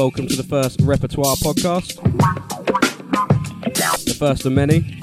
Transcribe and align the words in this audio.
welcome 0.00 0.26
to 0.26 0.34
the 0.34 0.42
first 0.42 0.80
Repertoire 0.80 1.36
podcast. 1.36 1.96
The 4.06 4.16
first 4.18 4.46
of 4.46 4.52
many. 4.52 4.98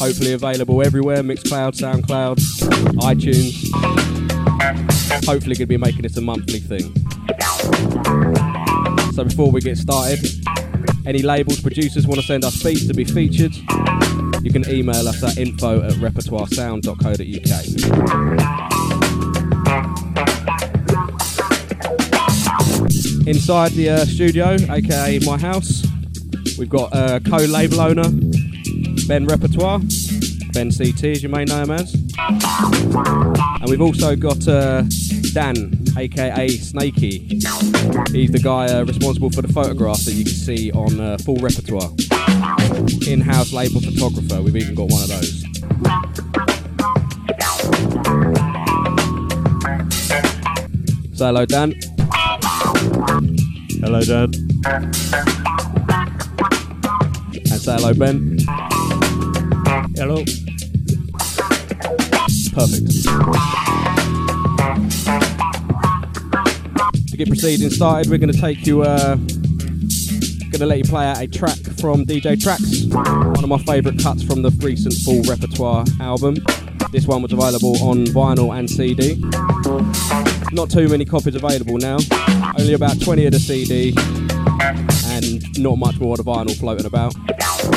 Hopefully 0.00 0.32
available 0.32 0.82
everywhere 0.82 1.18
Mixcloud, 1.18 1.78
Soundcloud, 1.78 2.38
iTunes. 2.96 3.70
Hopefully, 5.24 5.54
going 5.54 5.58
to 5.58 5.66
be 5.66 5.76
making 5.76 6.02
this 6.02 6.16
a 6.16 6.20
monthly 6.20 6.58
thing. 6.58 6.92
So, 9.12 9.22
before 9.22 9.52
we 9.52 9.60
get 9.60 9.78
started, 9.78 10.18
any 11.06 11.22
labels, 11.22 11.60
producers 11.60 12.04
want 12.04 12.20
to 12.20 12.26
send 12.26 12.44
us 12.44 12.60
beats 12.60 12.88
to 12.88 12.94
be 12.94 13.04
featured, 13.04 13.54
you 14.42 14.50
can 14.50 14.68
email 14.68 15.06
us 15.06 15.22
at 15.22 15.38
info 15.38 15.82
at 15.82 15.92
repertoiresound.co.uk. 15.92 18.71
Inside 23.24 23.70
the 23.72 23.88
uh, 23.88 24.04
studio, 24.04 24.56
aka 24.68 25.20
my 25.20 25.38
house, 25.38 25.86
we've 26.58 26.68
got 26.68 26.92
uh, 26.92 27.20
co-label 27.20 27.80
owner 27.80 28.08
Ben 29.06 29.26
Repertoire, 29.26 29.78
Ben 30.52 30.72
CT 30.72 31.04
as 31.04 31.22
you 31.22 31.28
may 31.28 31.44
know 31.44 31.62
him 31.62 31.70
as, 31.70 31.94
and 32.18 33.70
we've 33.70 33.80
also 33.80 34.16
got 34.16 34.46
uh, 34.48 34.82
Dan, 35.32 35.84
aka 35.96 36.48
Snakey. 36.48 37.28
He's 38.10 38.32
the 38.32 38.40
guy 38.42 38.66
uh, 38.66 38.84
responsible 38.84 39.30
for 39.30 39.42
the 39.42 39.52
photograph 39.52 40.04
that 40.04 40.14
you 40.14 40.24
can 40.24 40.34
see 40.34 40.72
on 40.72 41.00
uh, 41.00 41.16
Full 41.18 41.36
Repertoire. 41.36 41.90
In-house 43.06 43.52
label 43.52 43.80
photographer. 43.80 44.42
We've 44.42 44.56
even 44.56 44.74
got 44.74 44.88
one 44.90 45.02
of 45.02 45.08
those. 45.08 45.42
Say 51.16 51.26
hello, 51.26 51.46
Dan. 51.46 51.74
Hello, 53.82 54.00
Dan. 54.00 54.30
And 57.34 57.60
say 57.60 57.74
hello, 57.74 57.92
Ben. 57.92 58.38
Hello. 59.96 60.22
Perfect. 62.52 62.92
To 67.08 67.16
get 67.16 67.26
proceeding 67.26 67.70
started, 67.70 68.08
we're 68.08 68.18
going 68.18 68.32
to 68.32 68.40
take 68.40 68.64
you, 68.68 68.82
uh, 68.82 69.16
going 69.16 70.60
to 70.60 70.66
let 70.66 70.78
you 70.78 70.84
play 70.84 71.04
out 71.04 71.20
a 71.20 71.26
track 71.26 71.58
from 71.80 72.06
DJ 72.06 72.40
Tracks, 72.40 72.84
one 72.86 73.42
of 73.42 73.48
my 73.48 73.58
favourite 73.58 74.00
cuts 74.00 74.22
from 74.22 74.42
the 74.42 74.50
recent 74.60 74.94
Full 75.04 75.22
Repertoire 75.24 75.84
album. 76.00 76.36
This 76.92 77.08
one 77.08 77.20
was 77.20 77.32
available 77.32 77.82
on 77.82 78.04
vinyl 78.06 78.56
and 78.56 78.70
CD. 78.70 79.20
Not 80.52 80.70
too 80.70 80.86
many 80.88 81.04
copies 81.04 81.34
available 81.34 81.78
now, 81.78 81.96
only 82.62 82.74
about 82.74 83.00
20 83.00 83.26
of 83.26 83.32
the 83.32 83.40
CD, 83.40 83.92
and 85.10 85.42
not 85.58 85.78
much 85.78 85.98
more 85.98 86.12
of 86.12 86.18
the 86.18 86.24
vinyl 86.30 86.56
floating 86.56 86.86
about. 86.86 87.12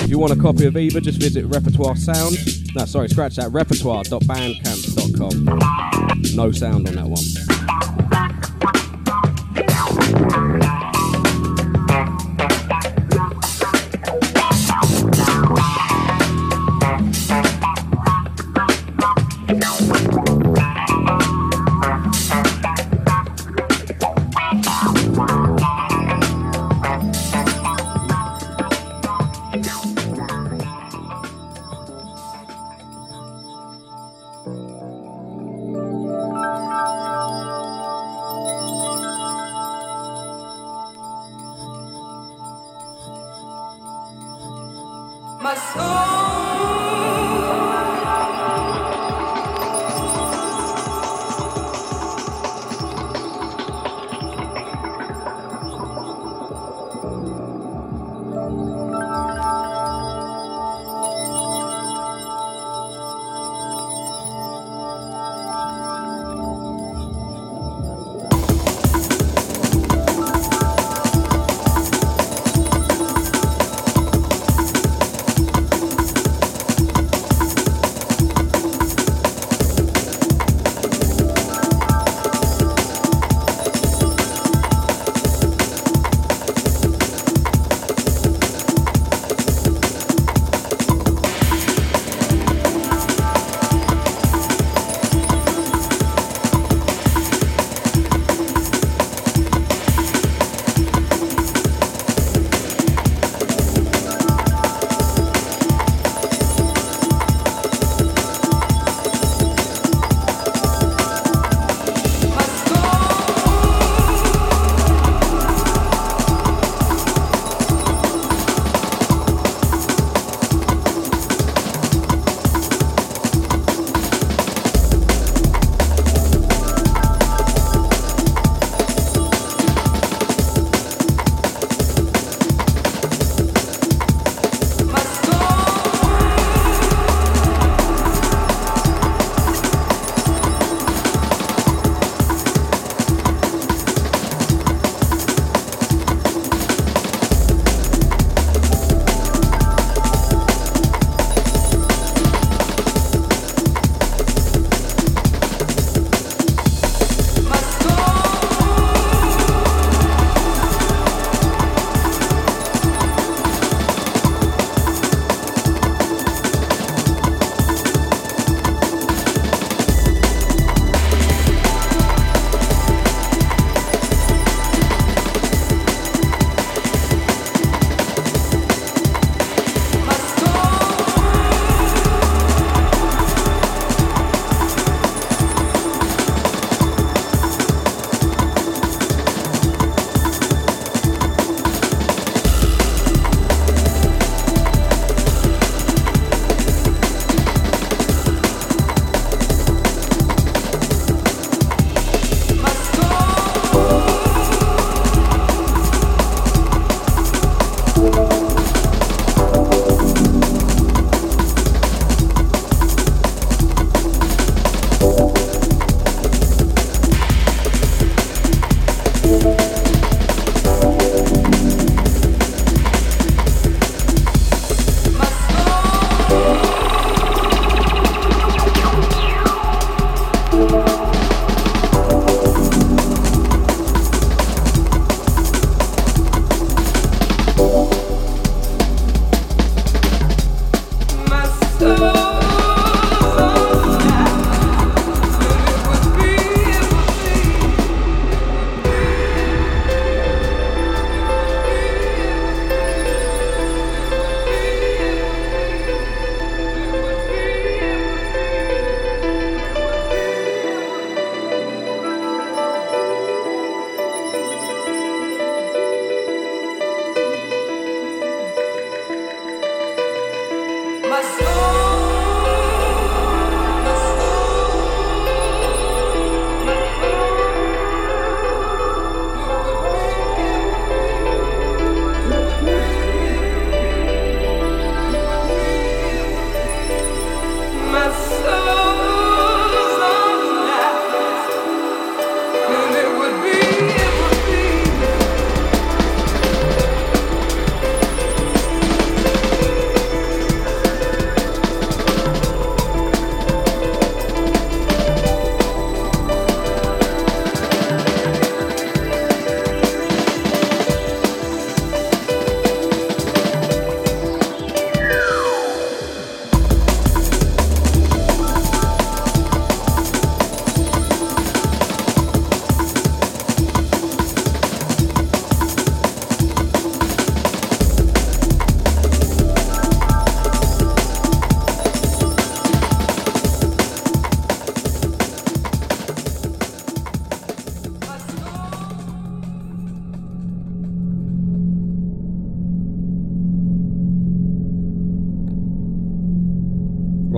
If 0.03 0.11
you 0.11 0.19
want 0.19 0.31
a 0.31 0.35
copy 0.35 0.67
of 0.67 0.77
either, 0.77 1.01
just 1.01 1.19
visit 1.19 1.47
Repertoire 1.47 1.95
Sound. 1.95 2.37
No, 2.75 2.85
sorry, 2.85 3.09
scratch 3.09 3.37
that. 3.37 3.51
Repertoire.bandcamp.com. 3.51 6.35
No 6.35 6.51
sound 6.51 6.87
on 6.87 6.93
that 6.95 7.07
one. 7.07 7.23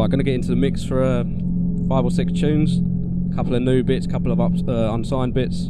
Right, 0.08 0.12
going 0.12 0.20
to 0.20 0.24
get 0.24 0.36
into 0.36 0.48
the 0.48 0.56
mix 0.56 0.86
for 0.86 1.04
uh, 1.04 1.26
five 1.90 2.06
or 2.06 2.12
six 2.12 2.32
tunes. 2.32 2.80
A 3.34 3.36
couple 3.36 3.56
of 3.56 3.62
new 3.62 3.84
bits, 3.84 4.06
a 4.06 4.10
couple 4.10 4.32
of 4.32 4.40
ups, 4.40 4.64
uh, 4.66 4.94
unsigned 4.94 5.34
bits. 5.34 5.70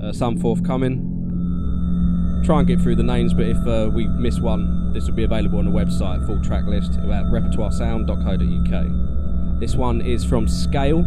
Uh, 0.00 0.12
some 0.12 0.38
forthcoming. 0.38 2.42
Try 2.44 2.60
and 2.60 2.68
get 2.68 2.80
through 2.80 2.94
the 2.94 3.02
names, 3.02 3.34
but 3.34 3.46
if 3.46 3.56
uh, 3.66 3.90
we 3.92 4.06
miss 4.06 4.38
one, 4.38 4.92
this 4.92 5.08
will 5.08 5.16
be 5.16 5.24
available 5.24 5.58
on 5.58 5.64
the 5.64 5.72
website, 5.72 6.24
full 6.28 6.40
track 6.44 6.66
list 6.66 6.92
at 6.92 7.24
repertoiresound.co.uk. 7.24 9.58
This 9.58 9.74
one 9.74 10.00
is 10.00 10.24
from 10.24 10.46
Scale. 10.46 11.02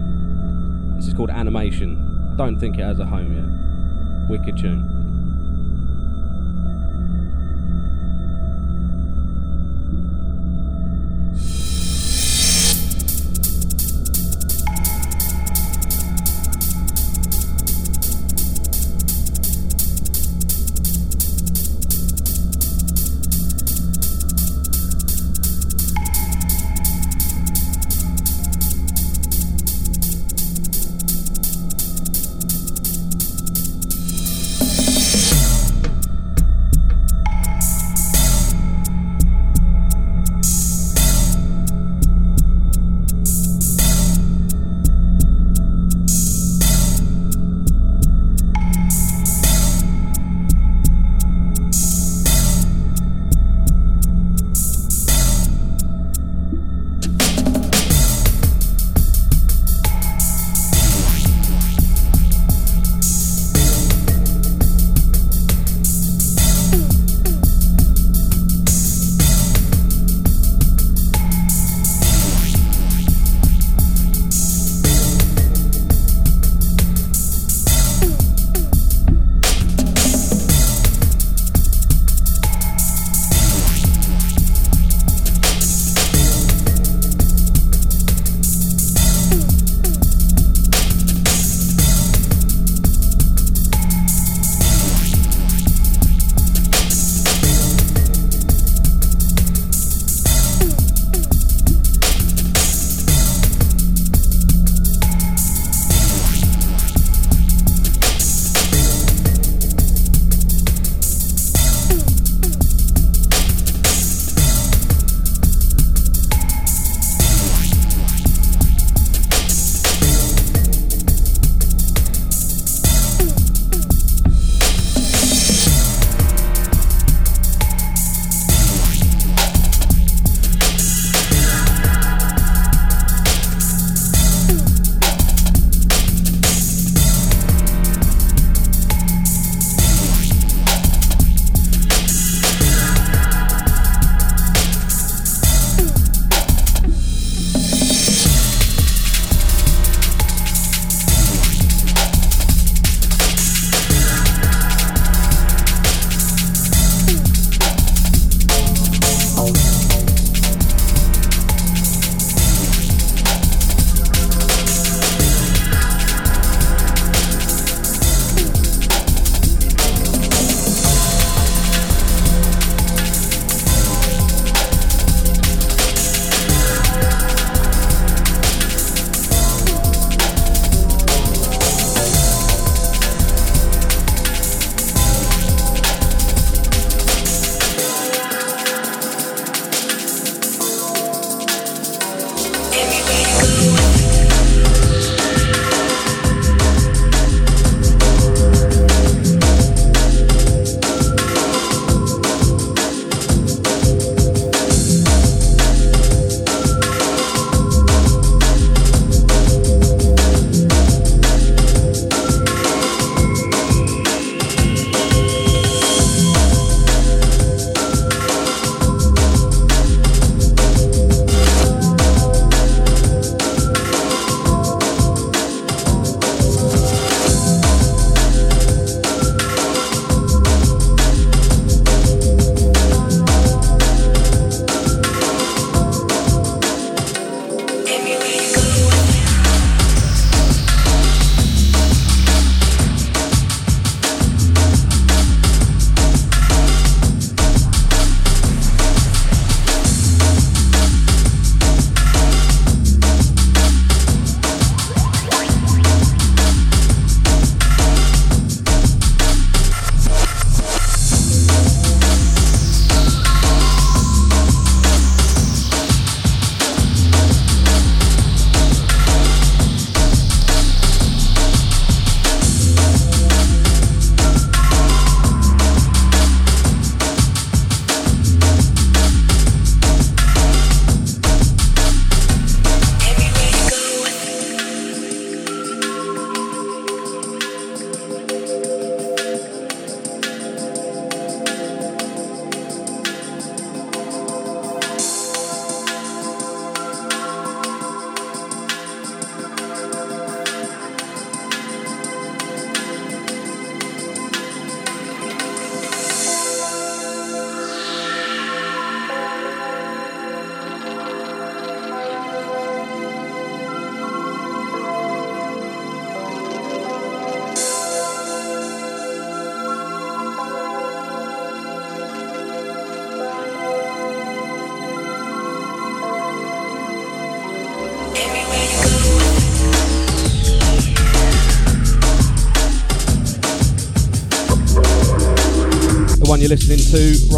This 0.98 1.08
is 1.08 1.14
called 1.14 1.30
Animation. 1.30 2.36
Don't 2.36 2.60
think 2.60 2.78
it 2.78 2.82
has 2.82 3.00
a 3.00 3.06
home 3.06 3.32
yet. 3.32 3.46
Wicked 4.30 4.58
tune. 4.58 5.01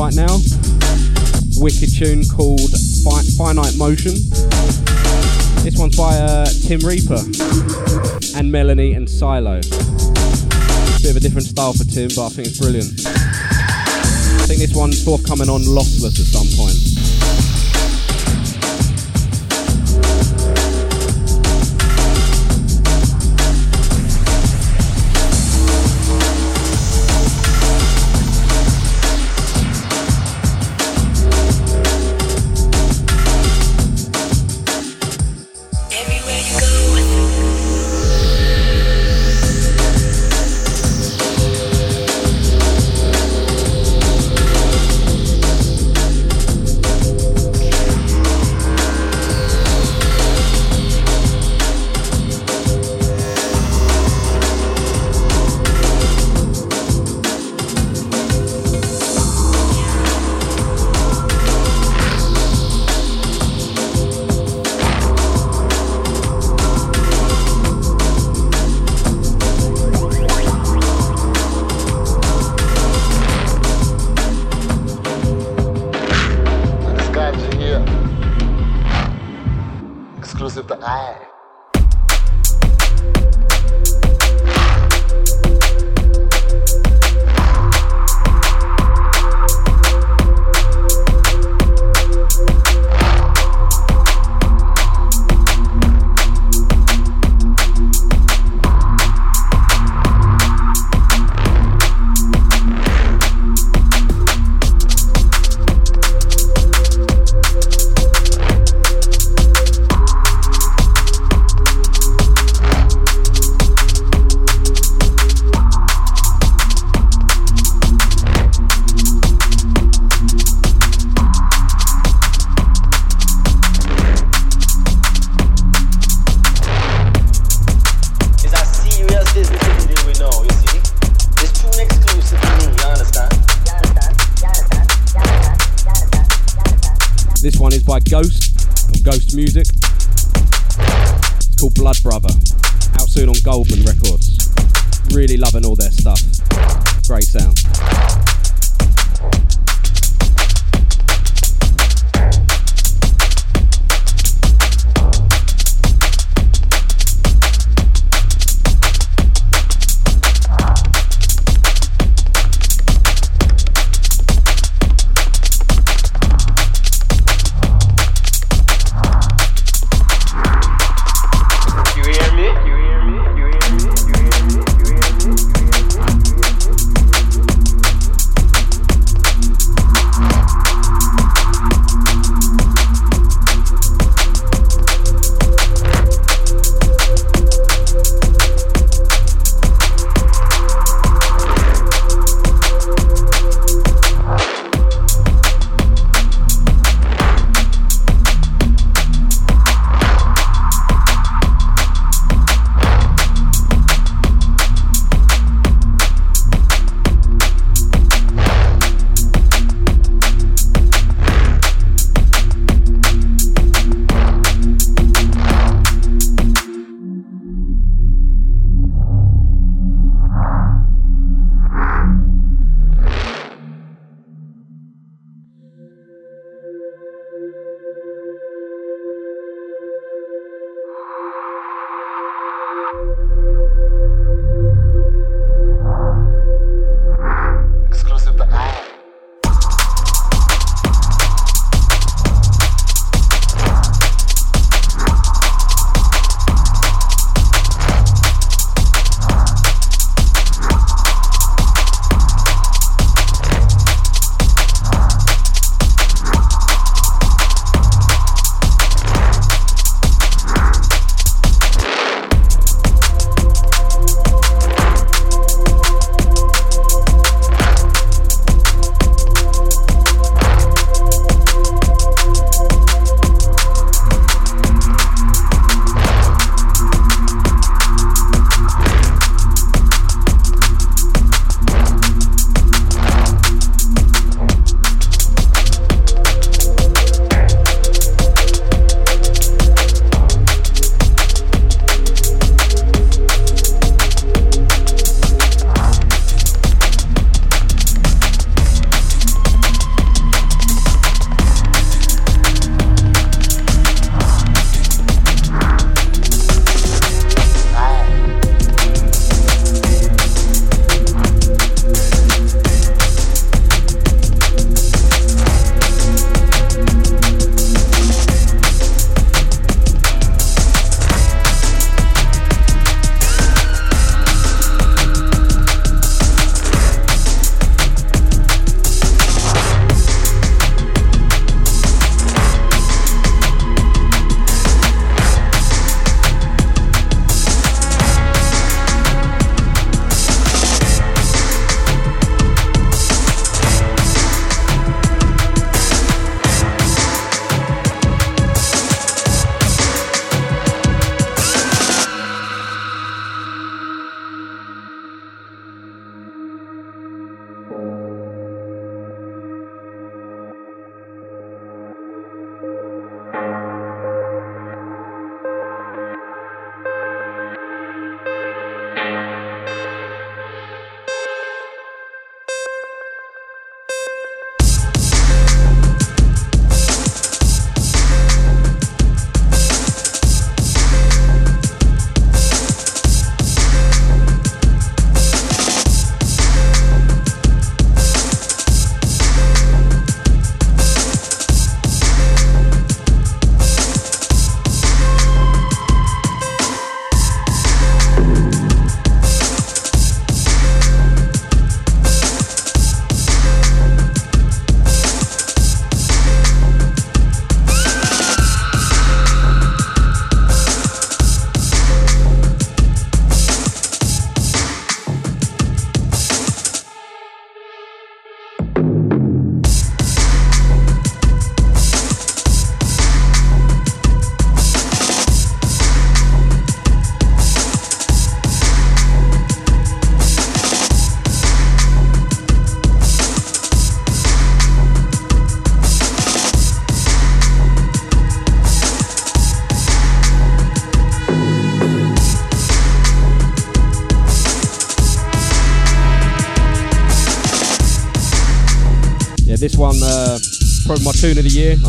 Right 0.03 0.15
now. 0.15 0.35
Wicked 1.55 1.95
tune 1.95 2.27
called 2.27 2.71
Fi- 3.05 3.23
Finite 3.37 3.77
Motion. 3.77 4.11
This 5.63 5.79
one's 5.79 5.95
by 5.95 6.17
uh, 6.19 6.45
Tim 6.67 6.81
Reaper 6.81 7.23
and 8.35 8.51
Melanie 8.51 8.95
and 8.95 9.09
Silo. 9.09 9.61
Bit 9.61 11.11
of 11.11 11.15
a 11.15 11.21
different 11.21 11.47
style 11.47 11.71
for 11.71 11.85
Tim, 11.85 12.09
but 12.17 12.25
I 12.25 12.29
think 12.35 12.47
it's 12.49 12.59
brilliant. 12.59 12.91
I 13.07 14.45
think 14.45 14.59
this 14.59 14.75
one's 14.75 15.01
forthcoming 15.01 15.47
on 15.47 15.61
Lossless 15.61 16.19
at 16.19 16.27
some 16.27 16.51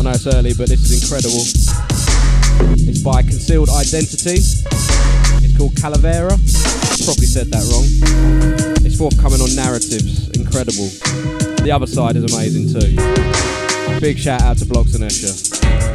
know 0.05 0.11
it's 0.11 0.27
early, 0.27 0.53
but 0.53 0.69
this 0.69 0.81
is 0.81 1.01
incredible. 1.01 1.41
It's 2.87 3.01
by 3.01 3.23
Concealed 3.23 3.69
Identity. 3.69 4.37
It's 4.37 5.57
called 5.57 5.73
Calavera. 5.73 6.37
Probably 7.05 7.25
said 7.25 7.47
that 7.49 7.65
wrong. 7.71 7.85
It's 8.85 8.97
forthcoming 8.97 9.41
on 9.41 9.55
Narratives. 9.55 10.29
Incredible. 10.37 10.89
The 11.63 11.71
other 11.73 11.87
side 11.87 12.17
is 12.17 12.31
amazing 12.31 12.69
too. 12.69 13.99
Big 13.99 14.19
shout 14.19 14.41
out 14.41 14.57
to 14.59 14.65
Blocks 14.65 14.93
and 14.93 15.03
Escher. 15.05 15.94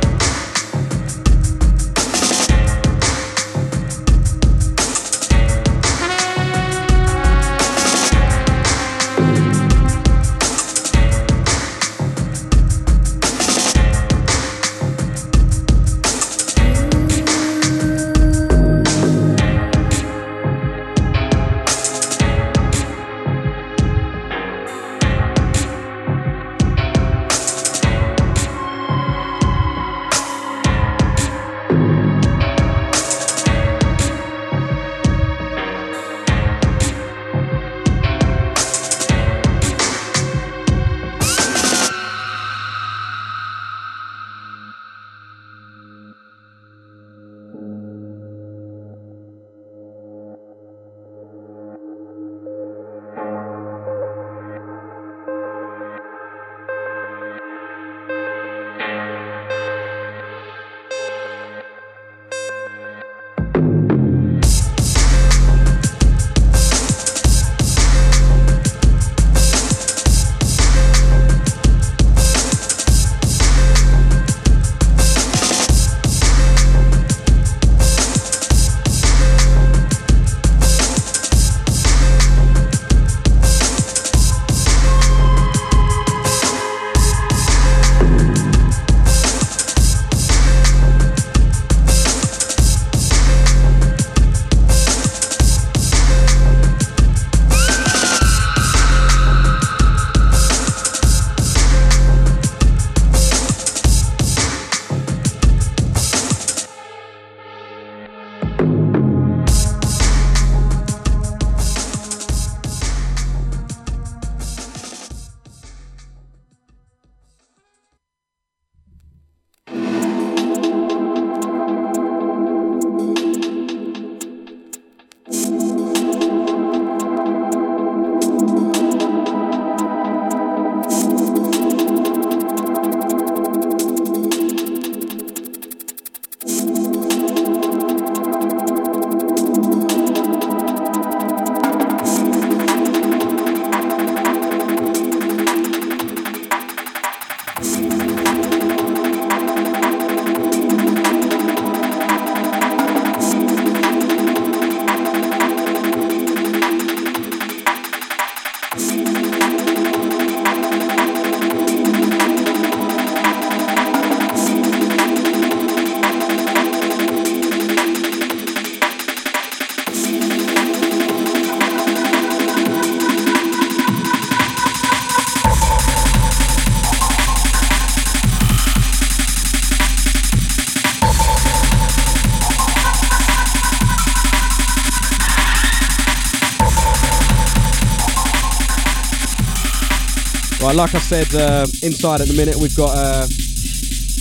Right, 190.71 190.77
like 190.77 190.95
I 190.95 191.01
said, 191.01 191.35
uh, 191.35 191.67
inside 191.83 192.21
at 192.21 192.29
the 192.29 192.35
minute 192.35 192.55
we've 192.55 192.77
got 192.77 192.95
uh, 192.95 193.27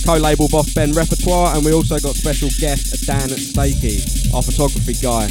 co-label 0.02 0.48
boss 0.50 0.74
Ben 0.74 0.90
Repertoire, 0.90 1.54
and 1.54 1.64
we 1.64 1.70
also 1.70 1.94
got 2.02 2.16
special 2.16 2.50
guest 2.58 3.06
Dan 3.06 3.30
Snakey, 3.30 4.02
our 4.34 4.42
photography 4.42 4.98
guy. 4.98 5.30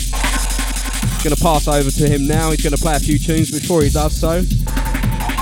Going 1.20 1.36
to 1.36 1.44
pass 1.44 1.68
over 1.68 1.92
to 1.92 2.08
him 2.08 2.26
now. 2.26 2.52
He's 2.52 2.64
going 2.64 2.72
to 2.72 2.80
play 2.80 2.96
a 2.96 3.04
few 3.04 3.20
tunes 3.20 3.52
before 3.52 3.84
he 3.84 3.90
does 3.90 4.16
so. 4.16 4.40
He's 4.48 4.64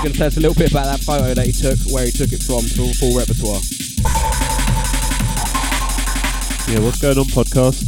going 0.02 0.10
to 0.10 0.18
tell 0.18 0.26
us 0.26 0.36
a 0.36 0.40
little 0.40 0.58
bit 0.58 0.72
about 0.74 0.90
that 0.90 0.98
photo 0.98 1.30
that 1.30 1.46
he 1.46 1.54
took, 1.54 1.78
where 1.94 2.06
he 2.06 2.10
took 2.10 2.34
it 2.34 2.42
from, 2.42 2.66
full, 2.74 2.90
full 2.98 3.14
repertoire. 3.14 3.62
Yeah, 6.66 6.82
what's 6.82 6.98
going 6.98 7.22
on, 7.22 7.30
podcast? 7.30 7.86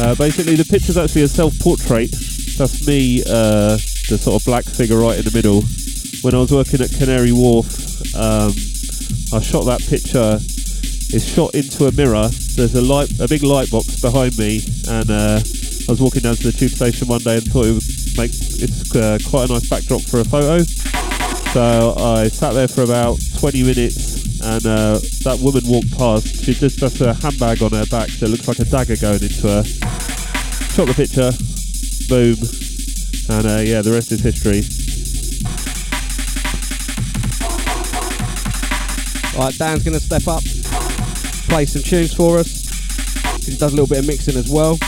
Uh, 0.00 0.14
basically, 0.14 0.56
the 0.56 0.64
picture's 0.64 0.96
actually 0.96 1.28
a 1.28 1.28
self-portrait. 1.28 2.08
That's 2.56 2.86
me, 2.88 3.20
uh, 3.20 3.76
the 4.08 4.16
sort 4.16 4.40
of 4.40 4.46
black 4.46 4.64
figure 4.64 4.96
right 4.96 5.18
in 5.18 5.28
the 5.28 5.36
middle. 5.36 5.60
When 6.26 6.34
I 6.34 6.38
was 6.38 6.50
working 6.50 6.80
at 6.80 6.90
Canary 6.90 7.30
Wharf, 7.30 7.70
um, 8.18 8.50
I 9.30 9.38
shot 9.38 9.62
that 9.70 9.78
picture. 9.86 10.42
It's 11.14 11.22
shot 11.22 11.54
into 11.54 11.86
a 11.86 11.92
mirror. 11.92 12.26
There's 12.58 12.74
a 12.74 12.82
light, 12.82 13.14
a 13.20 13.28
big 13.28 13.44
light 13.44 13.70
box 13.70 14.00
behind 14.02 14.36
me, 14.36 14.58
and 14.90 15.06
uh, 15.08 15.38
I 15.38 15.86
was 15.86 16.02
walking 16.02 16.26
down 16.26 16.34
to 16.34 16.50
the 16.50 16.50
tube 16.50 16.74
station 16.74 17.06
one 17.06 17.20
day 17.20 17.38
and 17.38 17.46
thought 17.46 17.66
it 17.66 17.78
would 17.78 18.18
make 18.18 18.34
it's 18.58 18.90
uh, 18.96 19.22
quite 19.30 19.48
a 19.48 19.52
nice 19.54 19.70
backdrop 19.70 20.02
for 20.02 20.18
a 20.18 20.24
photo. 20.24 20.66
So 21.54 21.94
I 21.94 22.26
sat 22.26 22.54
there 22.54 22.66
for 22.66 22.82
about 22.82 23.22
20 23.38 23.62
minutes, 23.62 24.42
and 24.42 24.66
uh, 24.66 24.98
that 25.22 25.38
woman 25.38 25.62
walked 25.70 25.96
past. 25.96 26.42
She 26.42 26.54
just 26.54 26.80
has 26.80 27.00
a 27.02 27.14
handbag 27.14 27.62
on 27.62 27.70
her 27.70 27.86
back 27.86 28.10
that 28.18 28.26
looks 28.26 28.48
like 28.48 28.58
a 28.58 28.66
dagger 28.66 28.98
going 28.98 29.22
into 29.22 29.46
her. 29.46 29.62
Shot 30.74 30.90
the 30.90 30.98
picture, 30.98 31.30
boom, 32.10 32.34
and 33.30 33.46
uh, 33.46 33.62
yeah, 33.62 33.78
the 33.78 33.94
rest 33.94 34.10
is 34.10 34.26
history. 34.26 34.66
Right, 39.38 39.54
Dan's 39.58 39.84
going 39.84 39.92
to 39.92 40.00
step 40.00 40.26
up, 40.28 40.42
play 41.48 41.66
some 41.66 41.82
tunes 41.82 42.14
for 42.14 42.38
us. 42.38 42.64
He 43.44 43.54
does 43.56 43.72
a 43.72 43.76
little 43.76 43.86
bit 43.86 43.98
of 43.98 44.06
mixing 44.06 44.34
as 44.36 44.50
well. 44.50 44.78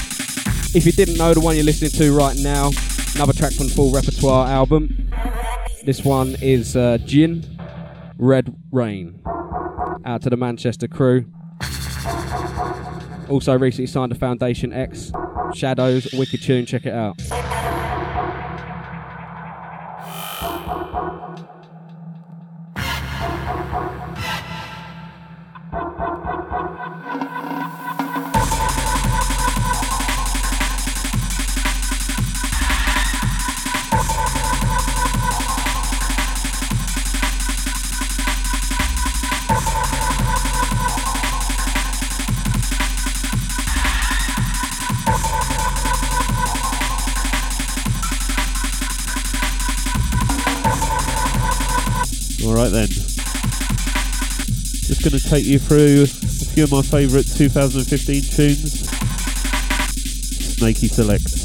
If 0.74 0.86
you 0.86 0.92
didn't 0.92 1.18
know 1.18 1.34
the 1.34 1.40
one 1.40 1.54
you're 1.54 1.64
listening 1.64 1.90
to 1.92 2.16
right 2.16 2.36
now, 2.36 2.70
another 3.14 3.34
track 3.34 3.52
from 3.52 3.66
the 3.66 3.72
full 3.74 3.92
repertoire 3.92 4.48
album. 4.48 5.10
This 5.84 6.02
one 6.02 6.36
is 6.40 6.76
uh, 6.76 6.96
Gin, 7.04 7.44
Red 8.16 8.56
Rain. 8.72 9.20
Out 10.04 10.22
to 10.22 10.30
the 10.30 10.36
Manchester 10.36 10.88
crew. 10.88 11.26
Also 13.28 13.58
recently 13.58 13.86
signed 13.86 14.12
to 14.12 14.18
Foundation 14.18 14.72
X. 14.72 15.12
Shadows, 15.54 16.08
wicked 16.14 16.42
tune, 16.42 16.64
check 16.64 16.86
it 16.86 16.94
out. 16.94 17.20
Take 55.28 55.44
you 55.44 55.58
through 55.58 56.04
a 56.04 56.06
few 56.06 56.64
of 56.64 56.72
my 56.72 56.80
favourite 56.80 57.26
2015 57.26 58.22
tunes. 58.22 58.88
Snakey 60.56 60.88
Selects. 60.88 61.37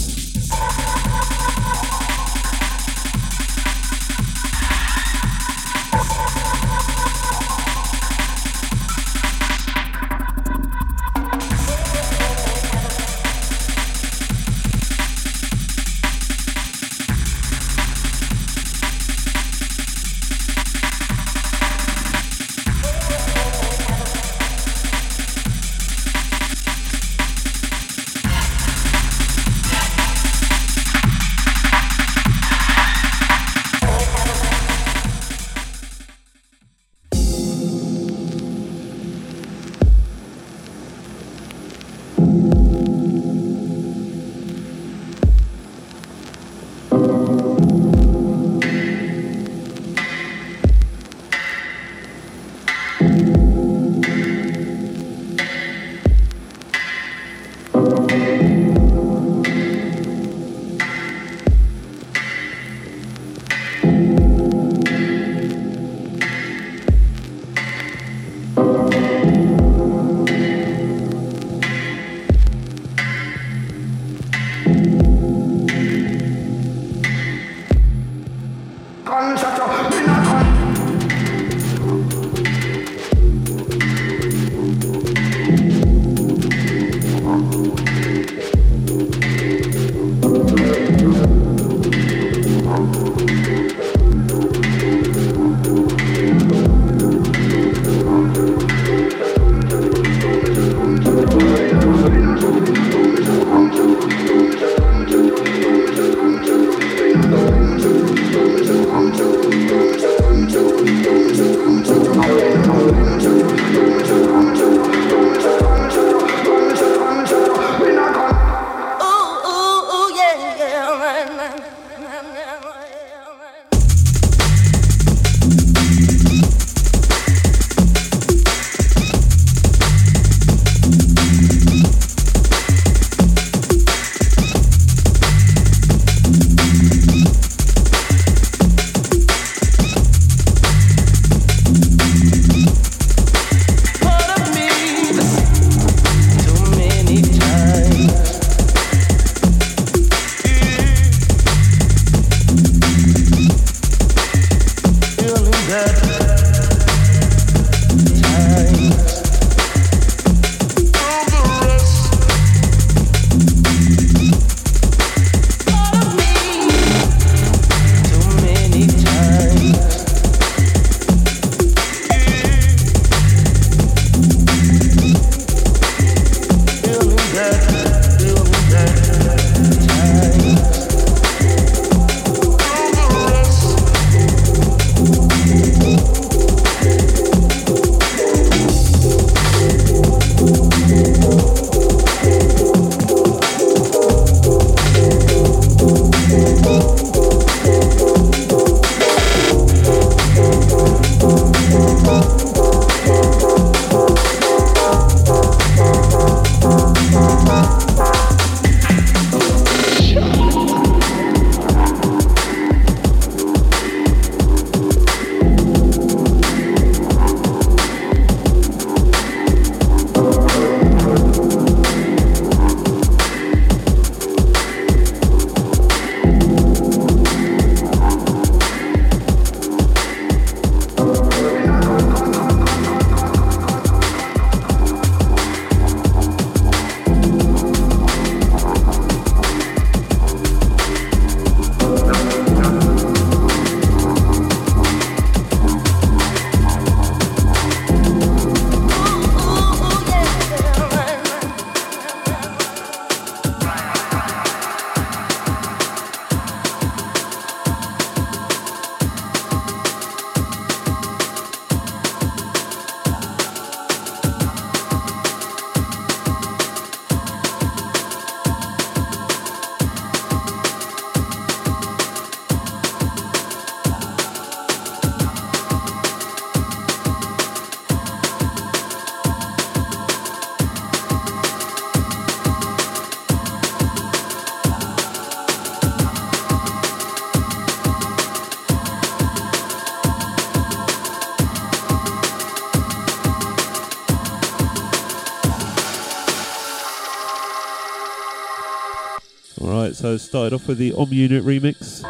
So 300.14 300.18
started 300.18 300.54
off 300.54 300.68
with 300.68 300.78
the 300.78 300.94
Om 300.94 301.12
Unit 301.12 301.44
remix, 301.44 302.08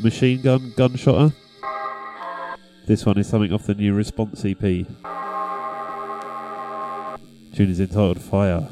Machine 0.00 0.40
Gun 0.42 0.70
Gunshotter. 0.76 1.32
This 2.86 3.04
one 3.04 3.18
is 3.18 3.26
something 3.26 3.52
off 3.52 3.64
the 3.64 3.74
new 3.74 3.94
Response 3.94 4.44
EP. 4.44 4.60
Tune 4.60 4.86
is 7.56 7.80
entitled 7.80 8.20
Fire. 8.20 8.68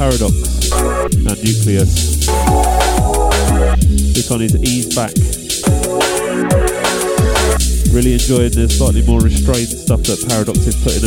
Paradox 0.00 0.32
and 1.12 1.44
Nucleus. 1.44 2.24
This 4.16 4.30
one 4.30 4.40
is 4.40 4.56
Ease 4.64 4.96
Back. 4.96 5.12
Really 7.92 8.14
enjoying 8.14 8.48
the 8.56 8.66
slightly 8.70 9.04
more 9.04 9.20
restrained 9.20 9.68
stuff 9.68 10.00
that 10.04 10.24
Paradox 10.26 10.64
is 10.64 10.82
putting 10.82 10.99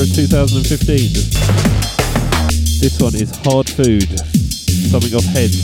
of 0.00 0.14
2015. 0.14 1.10
This 2.78 3.00
one 3.00 3.14
is 3.14 3.34
Hard 3.42 3.68
Food, 3.68 4.06
something 4.90 5.14
off 5.14 5.24
Heads. 5.24 5.58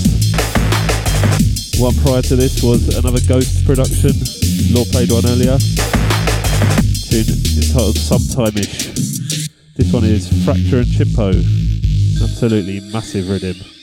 One 1.79 1.95
prior 2.03 2.23
to 2.23 2.37
this 2.37 2.63
was 2.63 2.97
another 2.97 3.21
Ghost 3.29 3.65
production. 3.65 4.11
Law 4.75 4.85
played 4.91 5.13
one 5.13 5.27
earlier. 5.27 5.59
Tune 7.11 7.31
entitled 7.59 7.97
Sometime-ish. 7.97 8.95
This 9.77 9.93
one 9.93 10.05
is 10.05 10.27
Fracture 10.45 10.79
and 10.79 10.87
Chimpo. 10.87 11.31
Absolutely 12.23 12.81
massive 12.93 13.29
rhythm. 13.29 13.74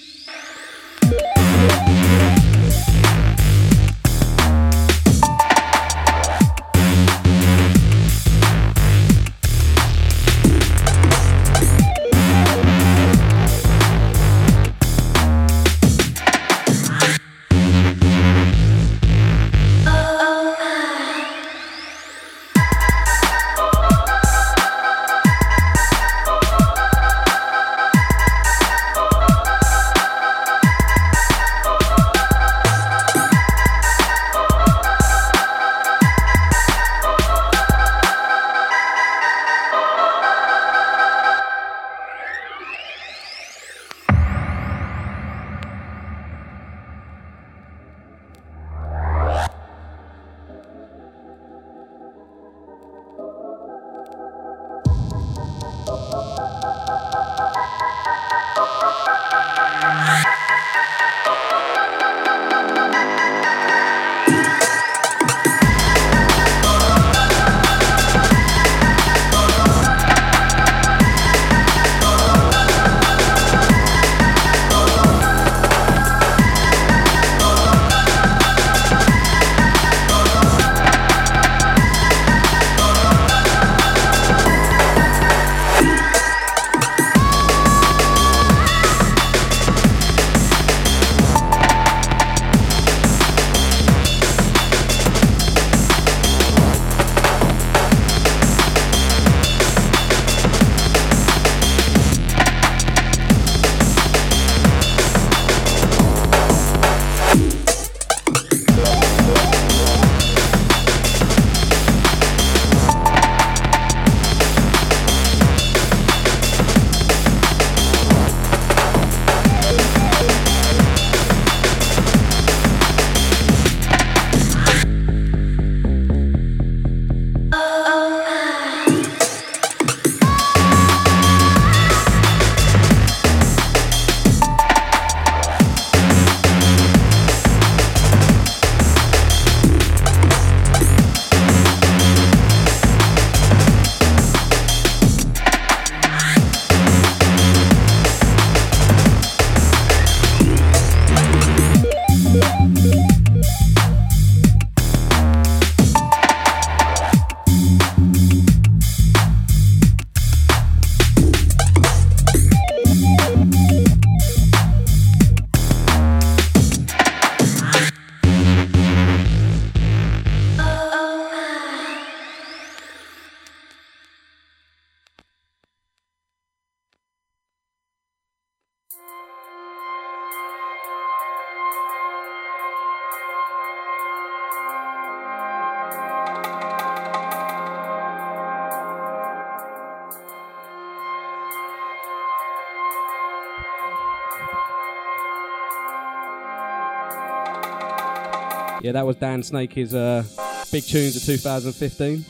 Yeah, 198.92 199.00
that 199.00 199.06
was 199.06 199.16
Dan 199.16 199.42
Snake's 199.42 199.94
uh, 199.94 200.22
big 200.70 200.84
tunes 200.84 201.16
of 201.16 201.24
2015. 201.24 202.26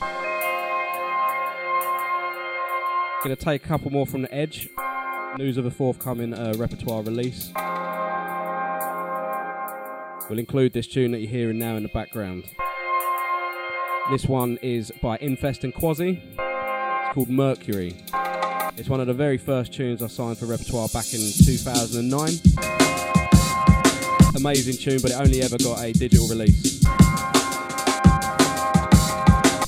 Gonna 3.24 3.34
take 3.34 3.64
a 3.64 3.66
couple 3.66 3.90
more 3.90 4.06
from 4.06 4.22
the 4.22 4.32
Edge. 4.32 4.68
News 5.38 5.56
of 5.56 5.66
a 5.66 5.72
forthcoming 5.72 6.32
uh, 6.32 6.54
repertoire 6.56 7.02
release. 7.02 7.50
We'll 10.30 10.38
include 10.38 10.72
this 10.72 10.86
tune 10.86 11.10
that 11.10 11.18
you're 11.18 11.28
hearing 11.28 11.58
now 11.58 11.74
in 11.74 11.82
the 11.82 11.88
background. 11.88 12.44
This 14.12 14.26
one 14.26 14.56
is 14.62 14.92
by 15.02 15.16
Infest 15.16 15.64
and 15.64 15.74
Quasi. 15.74 16.22
It's 16.38 17.12
called 17.12 17.28
Mercury. 17.28 17.96
It's 18.76 18.88
one 18.88 19.00
of 19.00 19.08
the 19.08 19.14
very 19.14 19.36
first 19.36 19.72
tunes 19.72 20.00
I 20.00 20.06
signed 20.06 20.38
for 20.38 20.46
repertoire 20.46 20.86
back 20.86 21.12
in 21.12 21.18
2009 21.44 22.81
amazing 24.42 24.76
tune, 24.76 24.98
but 25.00 25.12
it 25.12 25.14
only 25.14 25.40
ever 25.40 25.56
got 25.58 25.80
a 25.84 25.92
digital 25.92 26.26
release. 26.26 26.80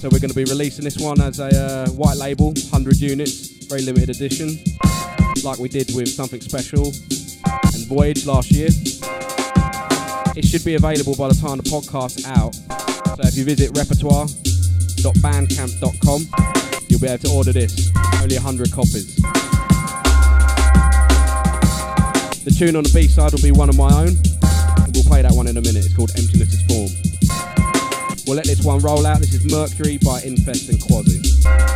So 0.01 0.09
we're 0.11 0.19
going 0.19 0.31
to 0.31 0.35
be 0.35 0.43
releasing 0.43 0.83
this 0.83 0.99
one 0.99 1.21
as 1.21 1.39
a 1.39 1.47
uh, 1.47 1.89
white 1.91 2.17
label, 2.17 2.47
100 2.47 2.97
units, 2.97 3.67
very 3.67 3.83
limited 3.83 4.11
edition, 4.11 4.59
like 5.45 5.61
we 5.61 5.69
did 5.69 5.95
with 5.95 6.09
Something 6.09 6.41
Special 6.41 6.87
and 6.87 7.87
Voyage 7.87 8.27
last 8.27 8.51
year. 8.51 8.67
It 10.35 10.45
should 10.45 10.65
be 10.65 10.75
available 10.75 11.15
by 11.15 11.29
the 11.29 11.39
time 11.41 11.59
the 11.59 11.71
podcast's 11.71 12.27
out. 12.27 12.57
So 13.15 13.23
if 13.29 13.37
you 13.37 13.45
visit 13.45 13.71
repertoire.bandcamp.com, 13.79 16.27
you'll 16.89 17.01
be 17.01 17.07
able 17.07 17.23
to 17.23 17.31
order 17.31 17.53
this. 17.53 17.93
Only 18.21 18.35
100 18.35 18.73
copies. 18.73 19.23
The 22.45 22.51
tune 22.51 22.77
on 22.77 22.83
the 22.83 22.93
B 22.93 23.07
side 23.07 23.33
will 23.33 23.41
be 23.41 23.53
one 23.53 23.71
of 23.71 23.77
my 23.79 23.89
own, 23.89 24.21
We'll 25.05 25.11
play 25.11 25.23
that 25.23 25.33
one 25.33 25.47
in 25.49 25.57
a 25.59 25.61
minute. 25.61 25.85
It's 25.85 25.95
called 25.95 26.13
Emptiness 26.17 26.55
is 26.55 26.63
Form. 26.65 26.89
We'll 28.27 28.37
let 28.37 28.47
this 28.47 28.65
one 28.65 28.81
roll 28.81 29.05
out. 29.07 29.21
This 29.21 29.35
is 29.35 29.45
Mercury 29.45 29.99
by 29.99 30.23
Infest 30.23 30.71
and 30.71 30.81
Quasi. 30.81 31.74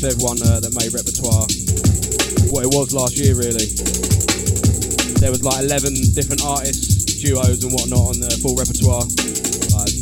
to 0.00 0.08
everyone 0.08 0.40
uh, 0.40 0.56
that 0.64 0.72
made 0.72 0.88
repertoire 0.96 1.44
what 2.48 2.64
it 2.64 2.72
was 2.72 2.96
last 2.96 3.20
year, 3.20 3.36
really. 3.36 3.68
There 5.20 5.28
was 5.28 5.44
like 5.44 5.60
11 5.60 6.16
different 6.16 6.40
artists, 6.40 7.20
duos, 7.20 7.60
and 7.60 7.68
whatnot 7.76 8.16
on 8.16 8.16
the 8.16 8.32
full 8.40 8.56
repertoire. 8.56 9.04
Like 9.76 9.92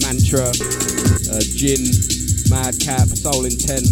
Mantra, 0.00 0.48
uh, 0.48 1.44
Gin, 1.60 1.84
Madcap, 2.48 3.12
Soul 3.12 3.44
Intent, 3.44 3.84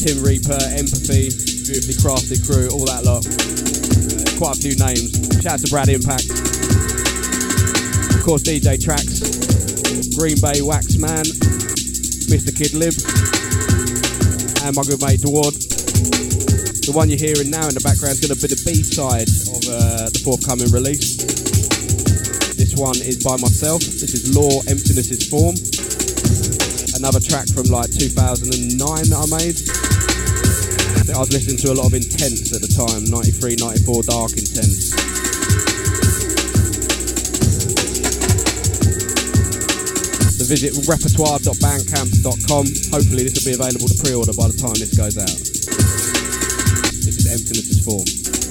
Tim 0.00 0.24
Reaper, 0.24 0.56
Empathy, 0.72 1.28
Beautifully 1.68 1.96
Crafted 2.00 2.40
Crew, 2.48 2.72
all 2.72 2.88
that 2.88 3.04
lot. 3.04 3.20
Uh, 3.28 4.24
quite 4.40 4.56
a 4.56 4.60
few 4.64 4.74
names. 4.80 5.12
Shout 5.44 5.60
out 5.60 5.60
to 5.60 5.68
Brad 5.68 5.92
Impact. 5.92 6.32
Of 8.16 8.24
course, 8.24 8.40
DJ 8.40 8.80
Tracks, 8.80 9.20
Green 10.16 10.40
Bay 10.40 10.64
Waxman, 10.64 11.28
Mr. 12.32 12.56
Kid 12.56 12.72
Lib 12.72 12.96
and 14.62 14.76
my 14.76 14.82
good 14.86 15.02
mate 15.02 15.18
Dward. 15.18 15.54
The 16.86 16.94
one 16.94 17.10
you're 17.10 17.18
hearing 17.18 17.50
now 17.50 17.66
in 17.66 17.74
the 17.74 17.82
background 17.82 18.14
is 18.14 18.22
going 18.22 18.34
to 18.34 18.38
be 18.38 18.46
the 18.46 18.62
B-side 18.62 19.26
of 19.26 19.62
uh, 19.66 20.06
the 20.10 20.20
forthcoming 20.22 20.70
release. 20.70 21.18
This 22.54 22.78
one 22.78 22.94
is 23.02 23.22
by 23.22 23.34
myself. 23.42 23.82
This 23.82 24.14
is 24.14 24.30
Law 24.30 24.62
Emptiness 24.70 25.10
is 25.10 25.26
Form. 25.26 25.58
Another 26.94 27.18
track 27.18 27.50
from 27.50 27.66
like 27.74 27.90
2009 27.90 28.78
that 28.78 29.18
I 29.18 29.28
made. 29.34 29.58
I 31.10 31.18
was 31.18 31.32
listening 31.34 31.58
to 31.66 31.72
a 31.72 31.76
lot 31.76 31.90
of 31.90 31.94
intense 31.94 32.54
at 32.54 32.62
the 32.62 32.70
time, 32.70 33.04
93, 33.10 33.56
94 33.58 34.02
dark 34.06 34.32
intense. 34.38 34.91
visit 40.52 40.86
repertoire.bandcamp.com. 40.86 42.64
Hopefully, 42.92 43.24
this 43.24 43.32
will 43.40 43.52
be 43.52 43.56
available 43.56 43.88
to 43.88 43.96
pre 44.02 44.12
order 44.12 44.36
by 44.36 44.48
the 44.48 44.58
time 44.60 44.76
this 44.76 44.92
goes 44.92 45.16
out. 45.16 45.32
This 47.08 47.16
is 47.16 47.26
emptiness's 47.26 47.80
form. 47.82 48.41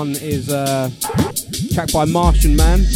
One 0.00 0.12
is 0.12 0.48
uh, 0.48 0.88
track 1.74 1.92
by 1.92 2.06
Martian 2.06 2.56
Man 2.56 2.86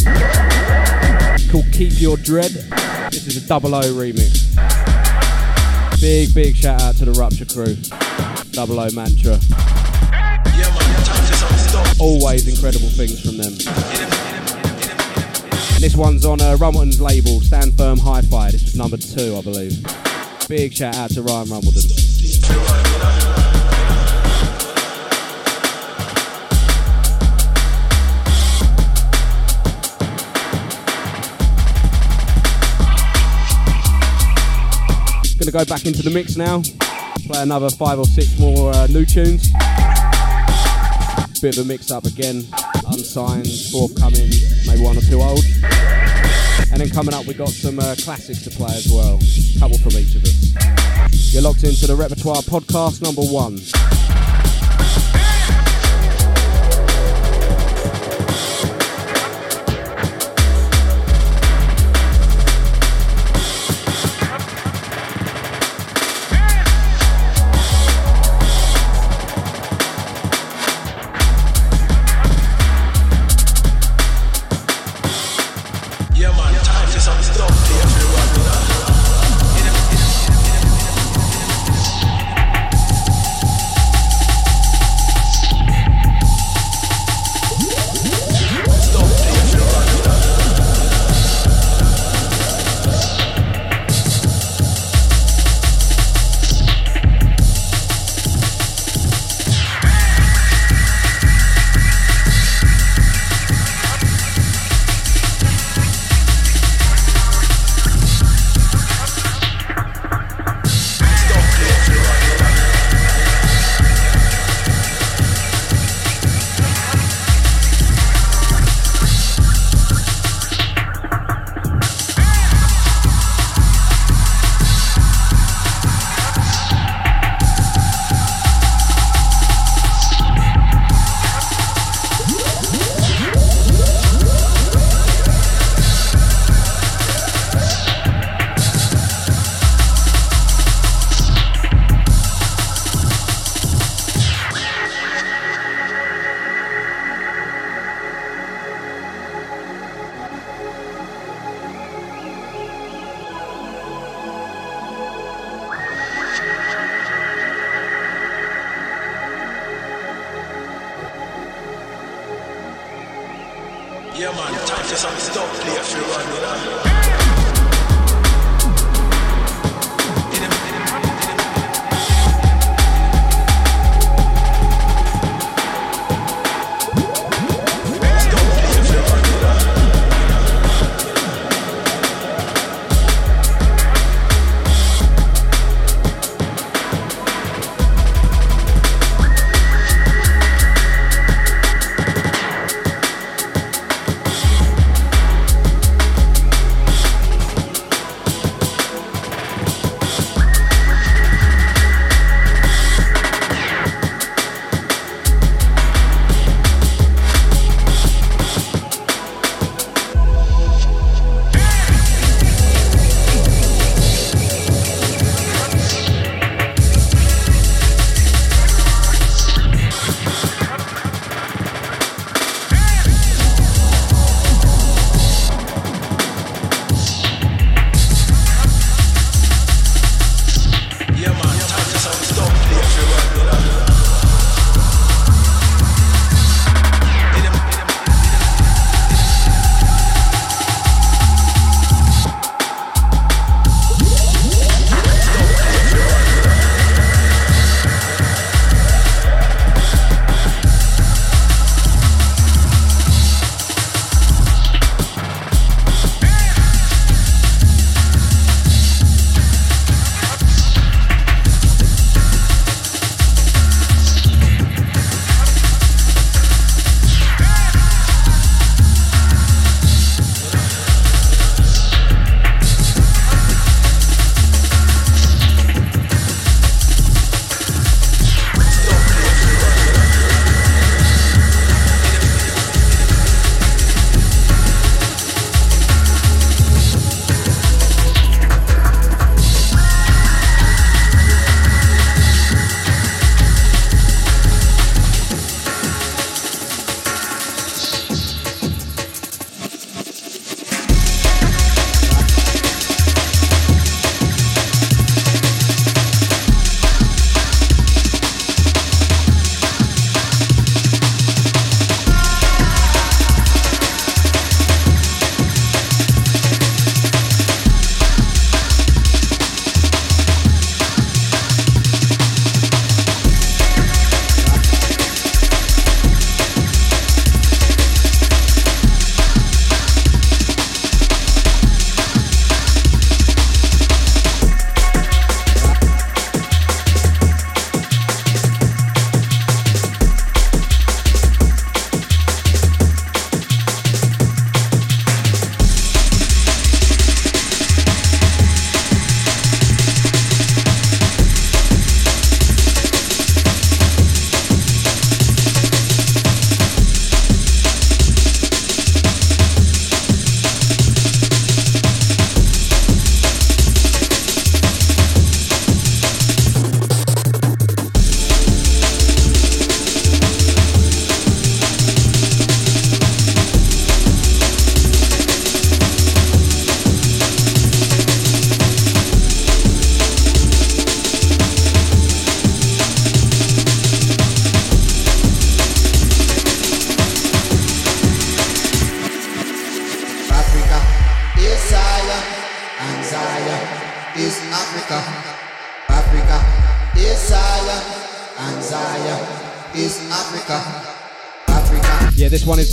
called 1.51 1.65
Keep 1.71 2.01
Your 2.01 2.17
Dread. 2.17 2.49
This 3.11 3.27
is 3.27 3.45
a 3.45 3.47
double 3.47 3.75
O 3.75 3.81
remix. 3.81 4.55
Big, 6.01 6.33
big 6.33 6.55
shout 6.55 6.81
out 6.81 6.95
to 6.95 7.05
the 7.05 7.11
Rupture 7.11 7.45
crew. 7.45 7.75
Double 8.53 8.79
O 8.79 8.89
mantra. 8.89 9.37
Always 11.99 12.47
incredible 12.47 12.89
things 12.89 13.21
from 13.21 13.37
them. 13.37 13.53
This 15.79 15.95
one's 15.95 16.25
on 16.25 16.41
uh, 16.41 16.57
Rumbleton's 16.57 16.99
label, 16.99 17.39
Stand 17.41 17.77
Firm 17.77 17.99
Hi 17.99 18.21
Fi. 18.21 18.49
This 18.49 18.63
was 18.63 18.75
number 18.75 18.97
two, 18.97 19.37
I 19.37 19.43
believe. 19.43 19.77
Big 20.49 20.73
shout 20.73 20.95
out 20.95 21.11
to 21.11 21.21
Ryan 21.21 21.49
Rumbleton. 21.49 22.84
Gonna 35.45 35.63
go 35.63 35.75
back 35.75 35.85
into 35.85 36.01
the 36.01 36.09
mix 36.09 36.37
now. 36.37 36.63
Play 37.27 37.43
another 37.43 37.69
five 37.69 37.99
or 37.99 38.05
six 38.05 38.39
more 38.39 38.73
uh, 38.73 38.87
new 38.87 39.05
tunes. 39.05 39.51
Bit 41.39 41.57
of 41.59 41.65
a 41.65 41.67
mix 41.67 41.91
up 41.91 42.05
again. 42.05 42.41
Unsigned, 42.89 43.45
forthcoming, 43.69 44.31
maybe 44.65 44.81
one 44.81 44.97
or 44.97 45.01
two 45.01 45.21
old. 45.21 45.45
And 46.71 46.81
then 46.81 46.89
coming 46.89 47.13
up, 47.13 47.27
we 47.27 47.35
got 47.35 47.49
some 47.49 47.77
uh, 47.77 47.93
classics 47.99 48.41
to 48.45 48.49
play 48.49 48.73
as 48.73 48.89
well. 48.89 49.19
Couple 49.59 49.77
from 49.77 49.93
each 50.01 50.15
of 50.15 50.23
us. 50.23 51.31
You're 51.31 51.43
locked 51.43 51.63
into 51.63 51.85
the 51.85 51.95
Repertoire 51.95 52.41
Podcast 52.41 53.03
number 53.03 53.21
one. 53.21 53.59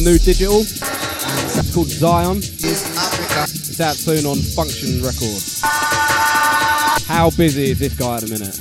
New 0.02 0.18
digital. 0.18 0.60
It's 0.60 1.74
called 1.74 1.88
Zion. 1.88 2.38
It's 2.38 3.80
out 3.80 3.94
soon 3.94 4.26
on 4.26 4.36
Function 4.36 5.00
Records. 5.02 5.60
How 7.06 7.30
busy 7.36 7.70
is 7.70 7.78
this 7.78 7.94
guy 7.94 8.16
at 8.16 8.22
the 8.22 8.28
minute? 8.28 8.58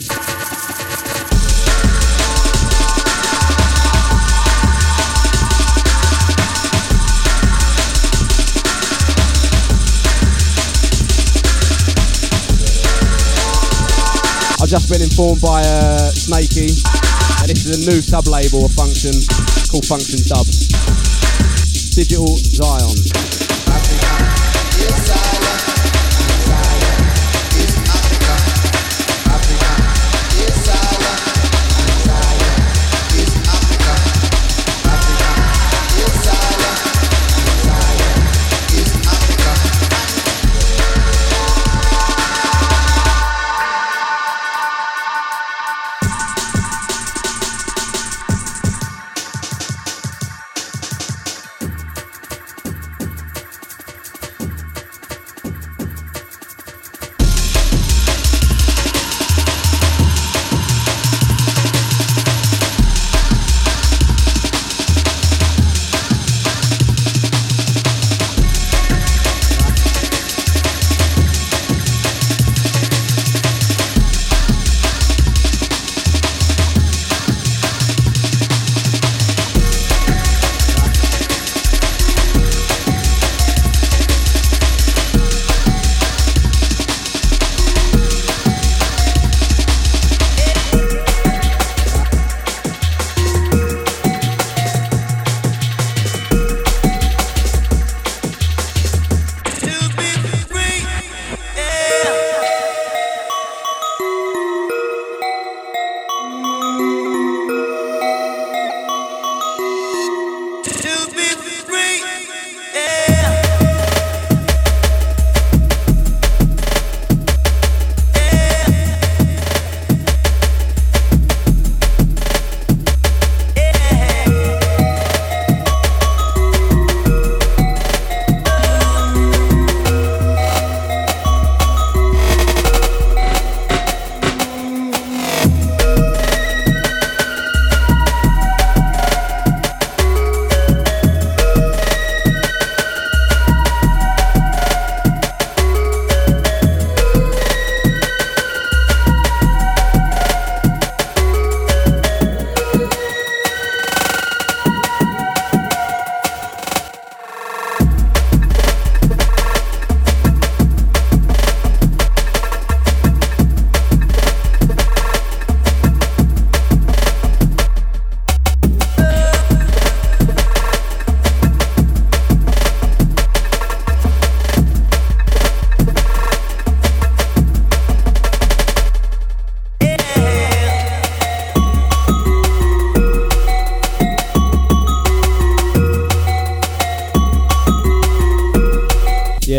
I've 14.62 14.70
just 14.70 14.90
been 14.92 15.02
informed 15.02 15.42
by 15.42 15.62
uh, 15.62 16.12
Snakey 16.12 16.68
that 16.68 17.48
this 17.48 17.66
is 17.66 17.88
a 17.88 17.90
new 17.90 18.00
sub 18.00 18.28
label 18.28 18.66
of 18.66 18.72
Function 18.74 19.14
called 19.72 19.86
Function 19.86 20.20
Dubs. 20.28 20.71
Digital 21.94 22.38
Zion. 22.38 23.31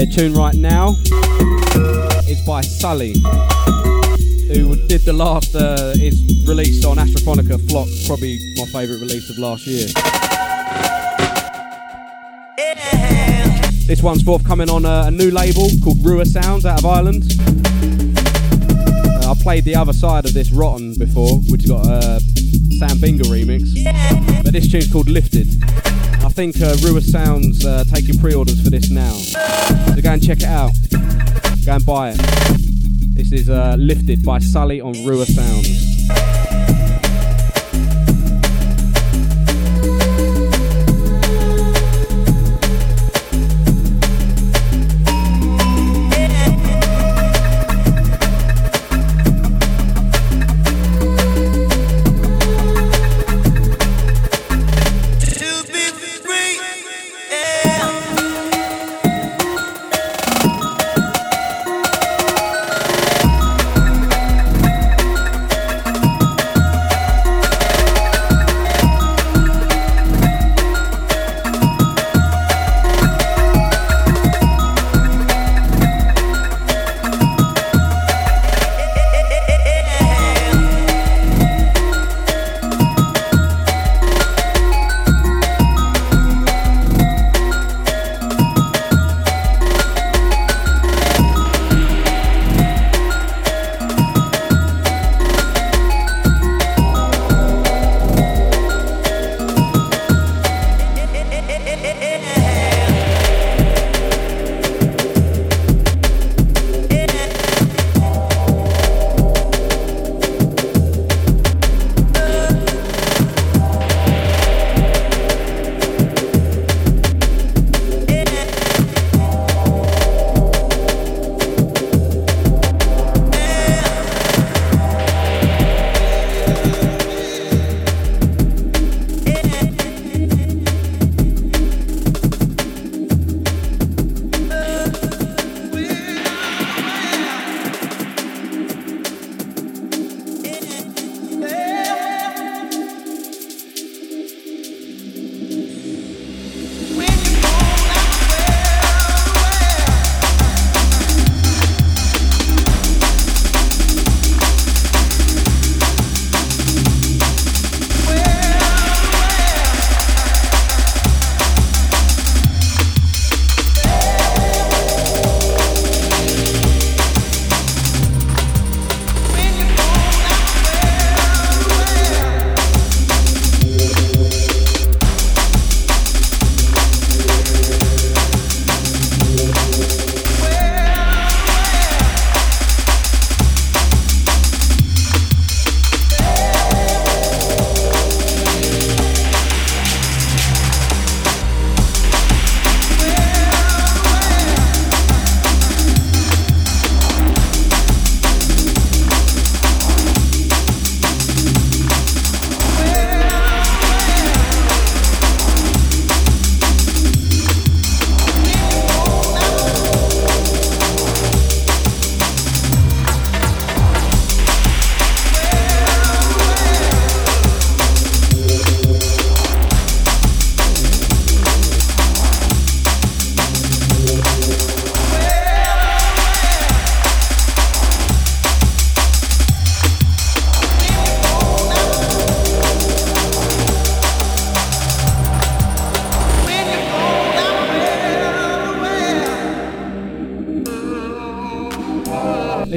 Tune 0.01 0.33
right 0.33 0.55
now 0.55 0.97
is 2.27 2.41
by 2.47 2.63
Sully, 2.63 3.13
who 4.49 4.75
did 4.87 5.03
the 5.03 5.13
last, 5.15 5.55
uh, 5.55 5.93
is 5.97 6.49
released 6.49 6.87
on 6.87 6.97
Astrophonica 6.97 7.61
Flock, 7.69 7.89
probably 8.07 8.39
my 8.57 8.65
favourite 8.73 9.01
release 9.01 9.29
of 9.29 9.39
last 9.39 9.67
year. 9.67 9.87
This 13.87 14.03
one's 14.03 14.23
forthcoming 14.23 14.71
on 14.71 14.87
a, 14.87 15.09
a 15.09 15.11
new 15.11 15.31
label 15.31 15.69
called 15.85 16.03
Rua 16.03 16.25
Sounds 16.25 16.65
out 16.65 16.79
of 16.79 16.87
Ireland. 16.87 17.25
Uh, 19.05 19.31
I 19.31 19.35
played 19.43 19.65
the 19.65 19.75
other 19.77 19.93
side 19.93 20.25
of 20.25 20.33
this 20.33 20.51
Rotten 20.53 20.97
before, 20.97 21.37
which 21.51 21.69
got 21.69 21.87
a 21.87 22.19
Sam 22.79 22.97
Binga 22.97 23.25
remix. 23.25 23.75
But 24.43 24.55
this 24.55 24.71
tune's 24.71 24.91
called 24.91 25.11
Lifted. 25.11 25.49
Think 26.43 26.61
uh, 26.61 26.75
Rua 26.83 27.01
Sounds 27.01 27.65
uh, 27.65 27.85
taking 27.85 28.19
pre-orders 28.19 28.61
for 28.65 28.69
this 28.69 28.91
now. 28.91 29.13
So 29.13 30.03
go 30.03 30.11
and 30.11 30.21
check 30.21 30.39
it 30.39 30.47
out. 30.47 30.73
Go 31.65 31.75
and 31.75 31.87
buy 31.87 32.11
it. 32.17 32.17
This 33.15 33.31
is 33.31 33.49
uh, 33.49 33.77
Lifted 33.79 34.25
by 34.25 34.41
Sully 34.41 34.81
on 34.81 34.93
Rua 35.07 35.25
Sounds. 35.25 35.92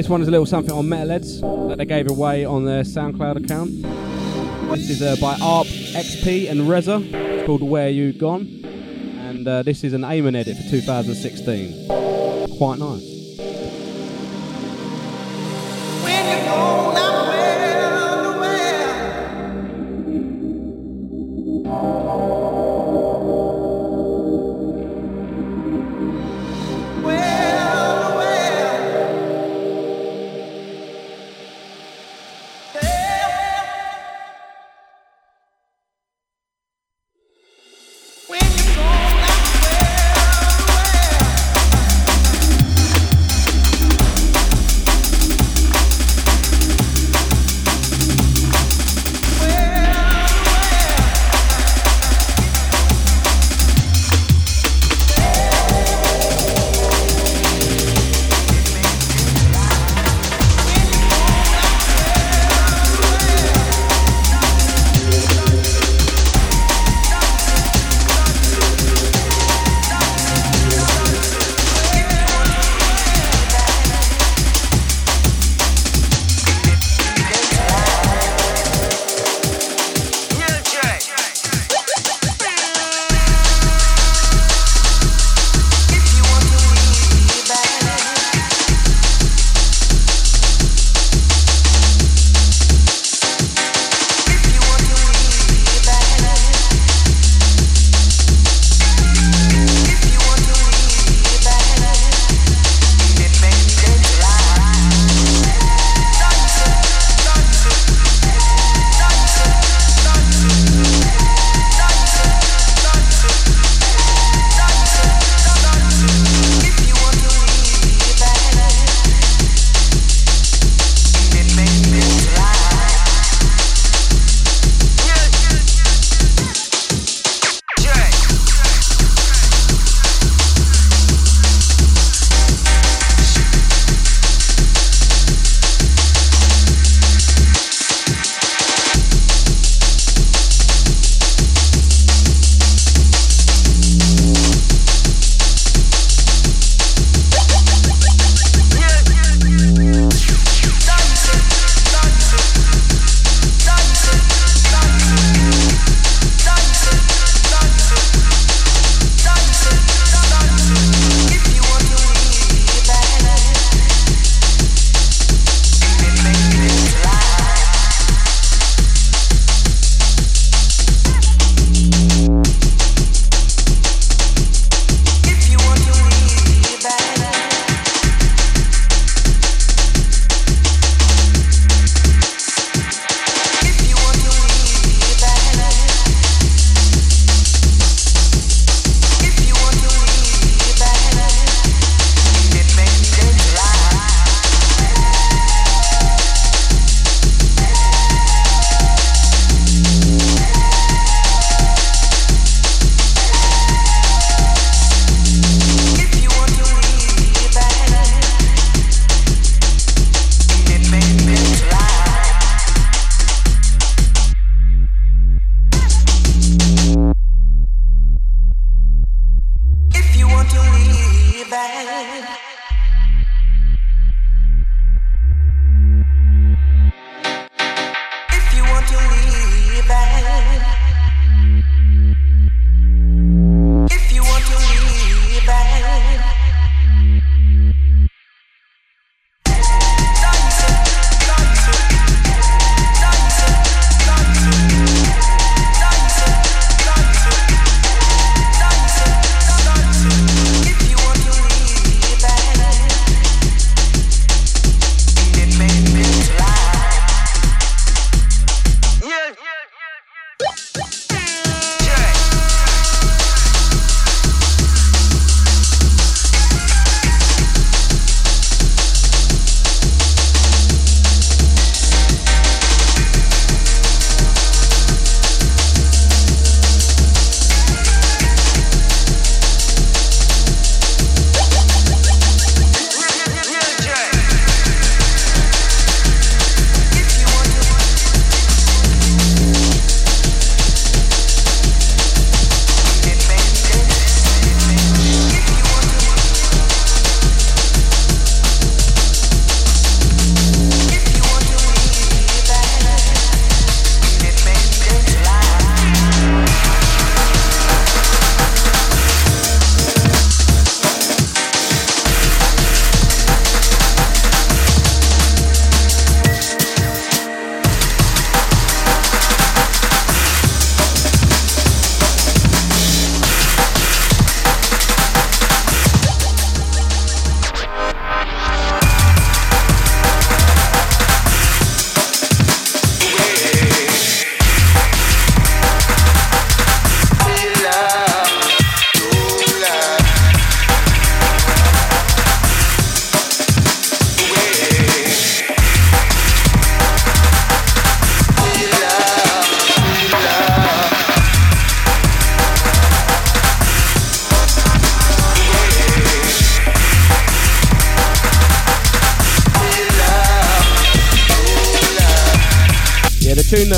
This 0.06 0.10
one 0.12 0.22
is 0.22 0.28
a 0.28 0.30
little 0.30 0.46
something 0.46 0.72
on 0.72 0.86
Metalheadz 0.86 1.68
that 1.68 1.78
they 1.78 1.84
gave 1.84 2.08
away 2.08 2.44
on 2.44 2.64
their 2.64 2.84
SoundCloud 2.84 3.44
account. 3.44 3.72
This 4.70 4.88
is 4.88 5.02
uh, 5.02 5.16
by 5.20 5.36
ARP 5.42 5.66
XP 5.66 6.48
and 6.48 6.68
Reza. 6.68 7.02
It's 7.02 7.44
called 7.44 7.60
Where 7.60 7.88
You 7.88 8.12
Gone. 8.12 8.46
And 9.18 9.48
uh, 9.48 9.64
this 9.64 9.82
is 9.82 9.94
an 9.94 10.02
Eamon 10.02 10.36
edit 10.36 10.58
for 10.58 10.70
2016. 10.70 11.88
Quite 12.56 12.78
nice. 12.78 13.15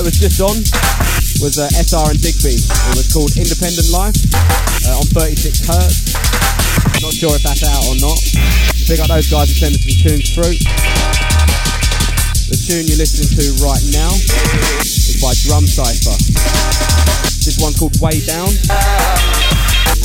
Was 0.08 0.24
just 0.24 0.40
on 0.40 0.56
was 1.44 1.60
uh, 1.60 1.68
SR 1.68 2.16
and 2.16 2.20
Digby. 2.24 2.56
It 2.56 2.96
was 2.96 3.12
called 3.12 3.28
Independent 3.36 3.92
Life 3.92 4.16
uh, 4.88 4.96
on 4.96 5.04
36 5.12 5.68
Hertz. 5.68 6.16
Not 7.04 7.12
sure 7.12 7.36
if 7.36 7.44
that's 7.44 7.60
out 7.68 7.84
or 7.92 7.96
not. 8.00 8.16
Big 8.88 9.04
up 9.04 9.12
those 9.12 9.28
guys 9.28 9.52
who 9.52 9.60
sending 9.60 9.76
some 9.76 9.96
tunes 10.00 10.32
through. 10.32 10.56
The 12.48 12.56
tune 12.56 12.88
you're 12.88 12.96
listening 12.96 13.36
to 13.36 13.44
right 13.60 13.84
now 13.92 14.08
is 14.80 15.20
by 15.20 15.36
Drum 15.44 15.68
Cypher. 15.68 16.16
This 17.44 17.60
one's 17.60 17.76
called 17.76 18.00
Way 18.00 18.24
Down, 18.24 18.48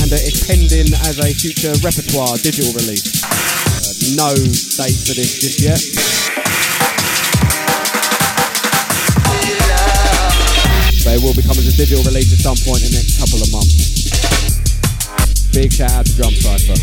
and 0.04 0.12
uh, 0.12 0.20
it's 0.20 0.44
pending 0.44 0.92
as 1.08 1.16
a 1.16 1.32
future 1.32 1.72
repertoire 1.80 2.36
digital 2.44 2.76
release. 2.76 3.24
Uh, 3.24 4.20
no 4.20 4.36
date 4.36 5.00
for 5.00 5.16
this 5.16 5.40
just 5.40 5.64
yet. 5.64 6.03
Will 11.24 11.34
be 11.34 11.42
coming 11.42 11.64
as 11.64 11.72
a 11.72 11.76
digital 11.76 12.04
release 12.04 12.30
at 12.32 12.38
some 12.38 12.56
point 12.68 12.84
in 12.84 12.92
the 12.92 13.00
next 13.00 13.16
couple 13.18 13.40
of 13.40 13.50
months. 13.50 14.12
Big 15.52 15.72
shout 15.72 15.90
out 15.92 16.04
to 16.04 16.14
Drum 16.16 16.34
Cypher. 16.34 16.76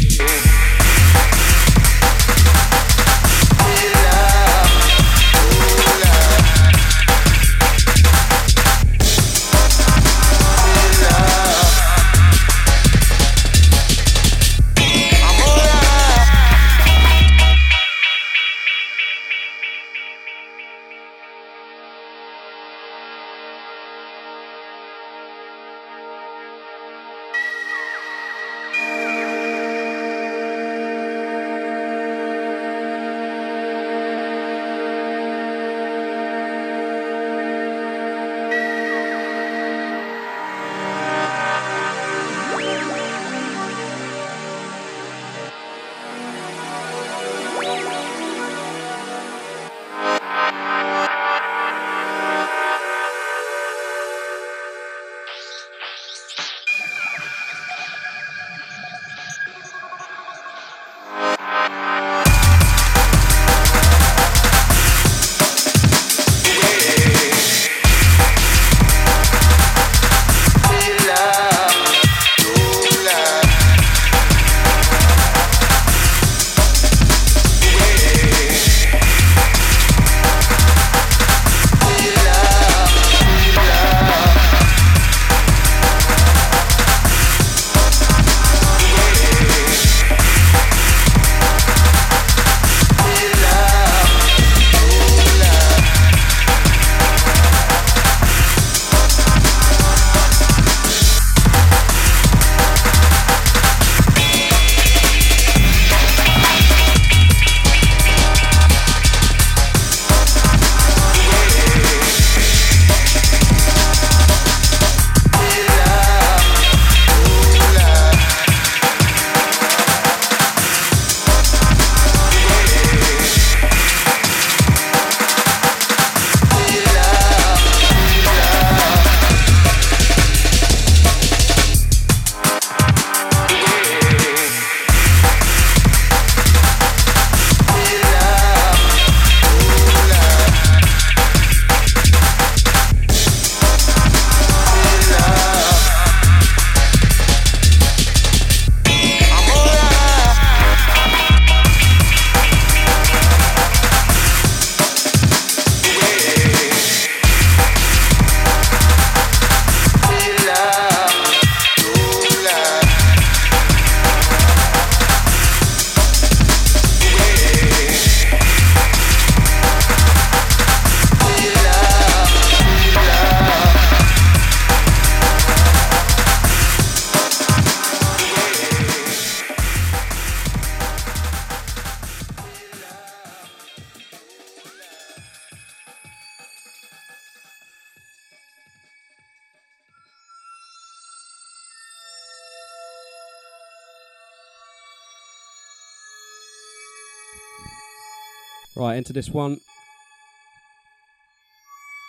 Into 199.02 199.14
this 199.14 199.30
one. 199.30 199.60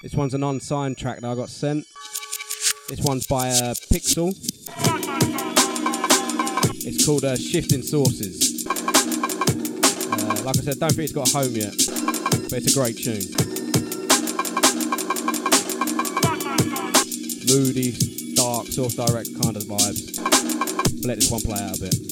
This 0.03 0.13
one's 0.13 0.35
an 0.35 0.45
unsigned 0.45 0.99
track 0.99 1.21
that 1.21 1.31
I 1.31 1.35
got 1.35 1.49
sent. 1.49 1.87
This 2.91 3.01
one's 3.01 3.27
by 3.27 3.49
uh, 3.49 3.73
Pixel. 3.91 4.29
It's 6.85 7.07
called 7.07 7.25
uh, 7.25 7.35
Shifting 7.37 7.81
Sources. 7.81 8.67
Uh, 8.67 10.43
like 10.45 10.59
I 10.59 10.61
said, 10.61 10.81
don't 10.81 10.93
think 10.93 11.09
it's 11.09 11.13
got 11.13 11.33
a 11.33 11.39
home 11.39 11.55
yet, 11.55 11.73
but 12.51 12.59
it's 12.61 12.77
a 12.77 12.79
great 12.79 12.99
tune. 12.99 13.25
Moody, 17.49 18.35
dark, 18.35 18.67
source 18.67 18.97
direct 18.97 19.31
kind 19.43 19.57
of 19.57 19.63
vibes. 19.63 21.07
Let 21.07 21.21
this 21.21 21.31
one 21.31 21.41
play 21.41 21.59
out 21.59 21.79
a 21.79 21.81
bit. 21.81 22.12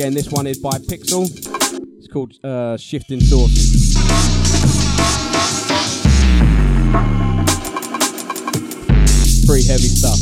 Again, 0.00 0.14
this 0.14 0.30
one 0.30 0.46
is 0.46 0.56
by 0.56 0.78
Pixel. 0.78 1.28
It's 1.98 2.08
called 2.08 2.32
uh, 2.42 2.78
Shifting 2.78 3.20
Source. 3.20 3.52
Pretty 9.44 9.68
heavy 9.68 9.92
stuff. 9.92 10.16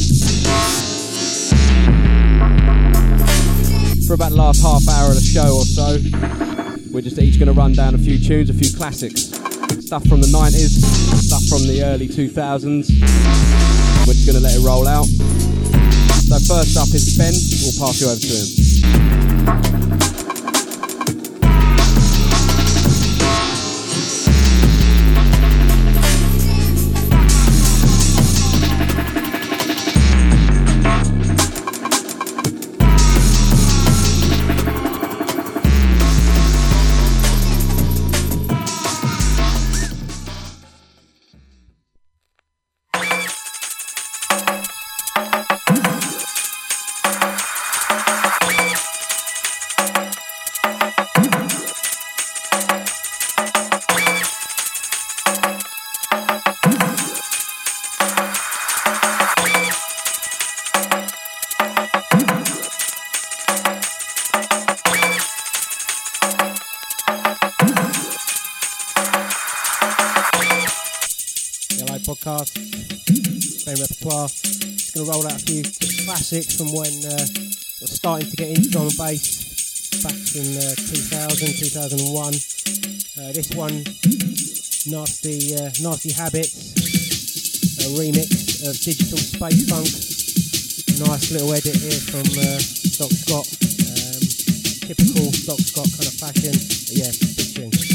For 4.09 4.15
about 4.15 4.31
the 4.31 4.37
last 4.37 4.63
half 4.63 4.83
hour 4.89 5.11
of 5.11 5.15
the 5.15 5.23
show 5.23 5.55
or 5.55 5.65
so, 5.65 5.99
we're 6.91 7.01
just 7.01 7.21
each 7.21 7.39
going 7.39 7.47
to 7.47 7.53
run 7.53 7.73
down 7.73 7.95
a 7.95 7.99
few 7.99 8.19
tunes, 8.19 8.51
a 8.51 8.55
few 8.55 8.77
classics. 8.77 9.27
Stuff 9.87 10.05
from 10.09 10.21
the 10.21 10.27
90s, 10.27 10.83
stuff 11.23 11.45
from 11.45 11.69
the 11.69 11.85
early 11.85 12.09
2000s. 12.09 12.91
We're 14.09 14.13
just 14.13 14.27
going 14.27 14.39
to 14.39 14.43
let 14.43 14.57
it 14.57 14.67
roll 14.67 14.89
out. 14.89 15.07
So 15.07 16.35
first 16.53 16.77
up 16.77 16.93
is 16.93 17.17
Ben. 17.17 17.33
We'll 17.63 17.87
pass 17.87 18.01
you 18.01 18.09
over 18.09 18.19
to 18.19 18.27
him. 18.27 19.28
Hello 19.47 19.78
classics 76.29 76.57
from 76.61 76.69
when 76.77 76.93
uh, 77.09 77.17
I 77.17 77.89
starting 77.89 78.29
to 78.29 78.37
get 78.37 78.49
into 78.53 78.69
drum 78.69 78.93
and 78.93 78.97
bass 79.01 80.05
back 80.05 80.13
in 80.37 80.61
uh, 80.61 80.77
2000, 80.77 81.57
2001. 81.57 82.37
Uh, 83.17 83.33
this 83.33 83.49
one, 83.57 83.81
Nasty, 84.93 85.57
uh, 85.57 85.73
Nasty 85.81 86.13
Habits, 86.13 87.81
a 87.81 87.97
remix 87.97 88.61
of 88.69 88.77
Digital 88.77 89.17
Space 89.17 89.65
Funk. 89.73 89.89
Nice 91.01 91.33
little 91.33 91.53
edit 91.55 91.77
here 91.77 92.01
from 92.13 92.29
uh, 92.37 92.61
Doc 93.01 93.09
Scott. 93.09 93.49
Um, 93.89 94.21
typical 94.85 95.33
Doc 95.49 95.61
Scott 95.65 95.89
kind 95.97 96.13
of 96.13 96.17
fashion. 96.21 96.53
But 96.53 96.93
yeah, 96.93 97.09
big 97.09 97.73
tune. 97.73 97.88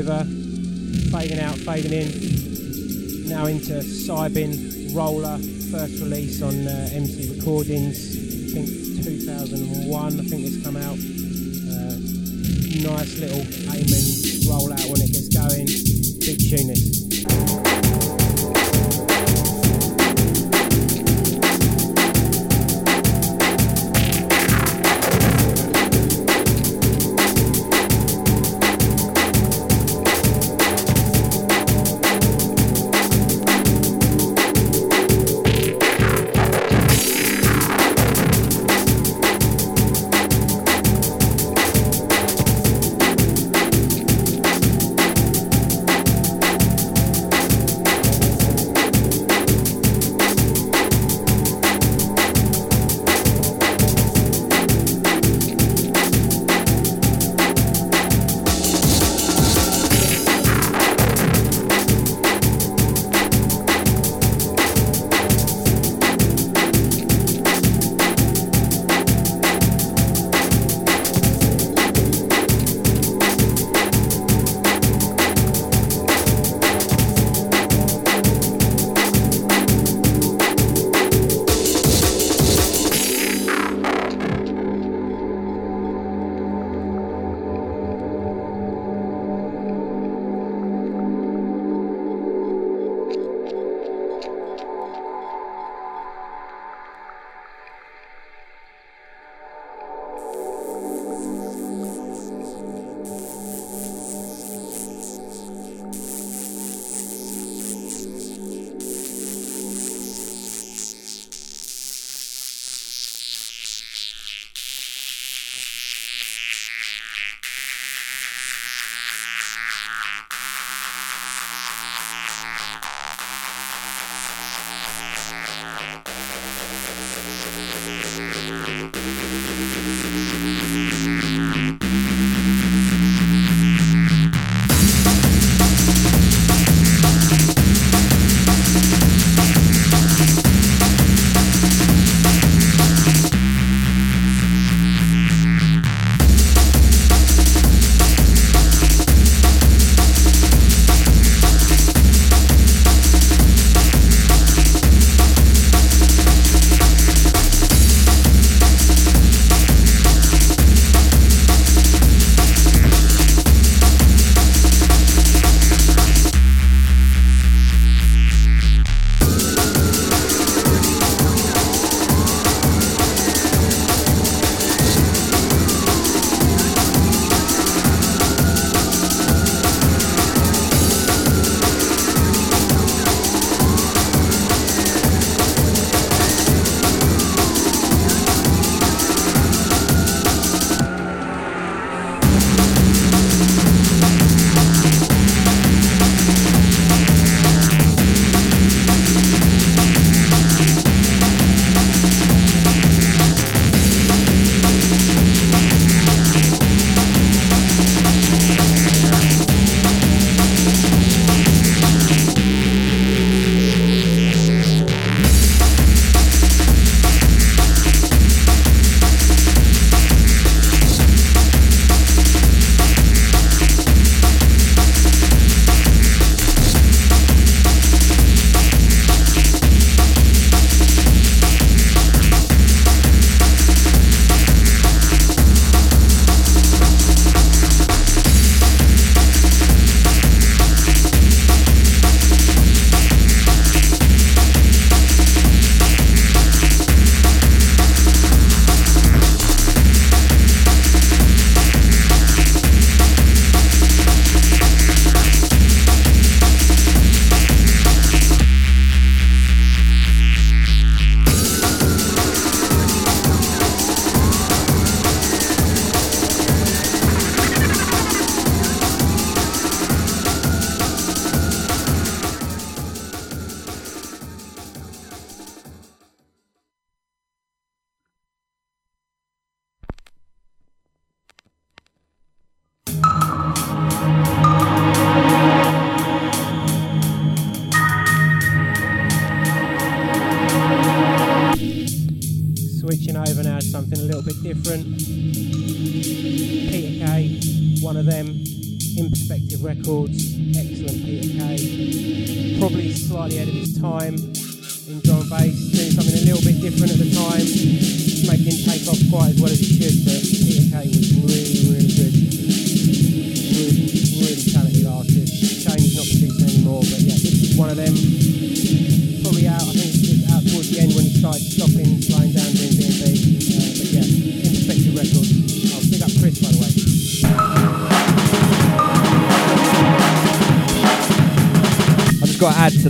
Over, 0.00 0.24
fading 1.10 1.40
out, 1.40 1.56
fading 1.56 1.92
in. 1.92 3.28
Now 3.28 3.46
into 3.46 3.74
Cybin 3.80 4.94
Roller, 4.96 5.36
first 5.70 6.00
release 6.00 6.42
on 6.42 6.66
uh, 6.66 6.88
MC 6.92 7.34
Recordings, 7.36 8.09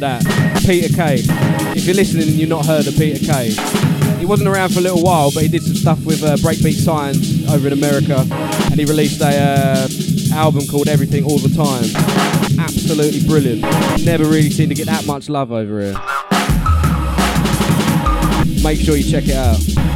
that. 0.00 0.22
Peter 0.66 0.92
Kay. 0.94 1.20
If 1.76 1.84
you're 1.86 1.94
listening 1.94 2.28
and 2.28 2.36
you've 2.36 2.48
not 2.48 2.66
heard 2.66 2.86
of 2.86 2.96
Peter 2.96 3.24
Kay, 3.24 3.50
he 4.18 4.26
wasn't 4.26 4.48
around 4.48 4.72
for 4.72 4.80
a 4.80 4.82
little 4.82 5.02
while, 5.02 5.30
but 5.32 5.42
he 5.42 5.48
did 5.48 5.62
some 5.62 5.74
stuff 5.74 6.04
with 6.04 6.22
uh, 6.22 6.36
Breakbeat 6.36 6.74
Science 6.74 7.48
over 7.50 7.66
in 7.66 7.72
America, 7.72 8.26
and 8.70 8.74
he 8.78 8.84
released 8.84 9.20
a 9.20 9.28
uh, 9.28 9.88
album 10.34 10.66
called 10.66 10.88
Everything 10.88 11.24
All 11.24 11.38
the 11.38 11.54
Time. 11.54 11.84
Absolutely 12.58 13.26
brilliant. 13.26 13.62
Never 14.04 14.24
really 14.24 14.50
seemed 14.50 14.70
to 14.70 14.74
get 14.74 14.86
that 14.86 15.06
much 15.06 15.28
love 15.28 15.52
over 15.52 15.80
here. 15.80 15.94
Make 18.62 18.78
sure 18.80 18.96
you 18.96 19.10
check 19.10 19.24
it 19.26 19.36
out. 19.36 19.89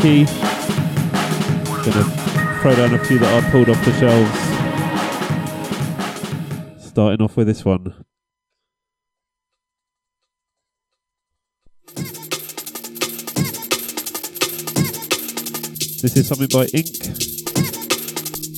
Snakey. 0.00 0.24
Gonna 1.84 2.04
throw 2.60 2.74
down 2.74 2.94
a 2.94 3.04
few 3.04 3.18
that 3.18 3.44
I 3.44 3.50
pulled 3.50 3.68
off 3.68 3.84
the 3.84 3.92
shelves. 3.98 4.30
Starting 6.86 7.22
off 7.22 7.36
with 7.36 7.46
this 7.46 7.64
one. 7.64 7.94
This 16.02 16.16
is 16.16 16.28
something 16.28 16.48
by 16.48 16.64
Ink. 16.72 16.96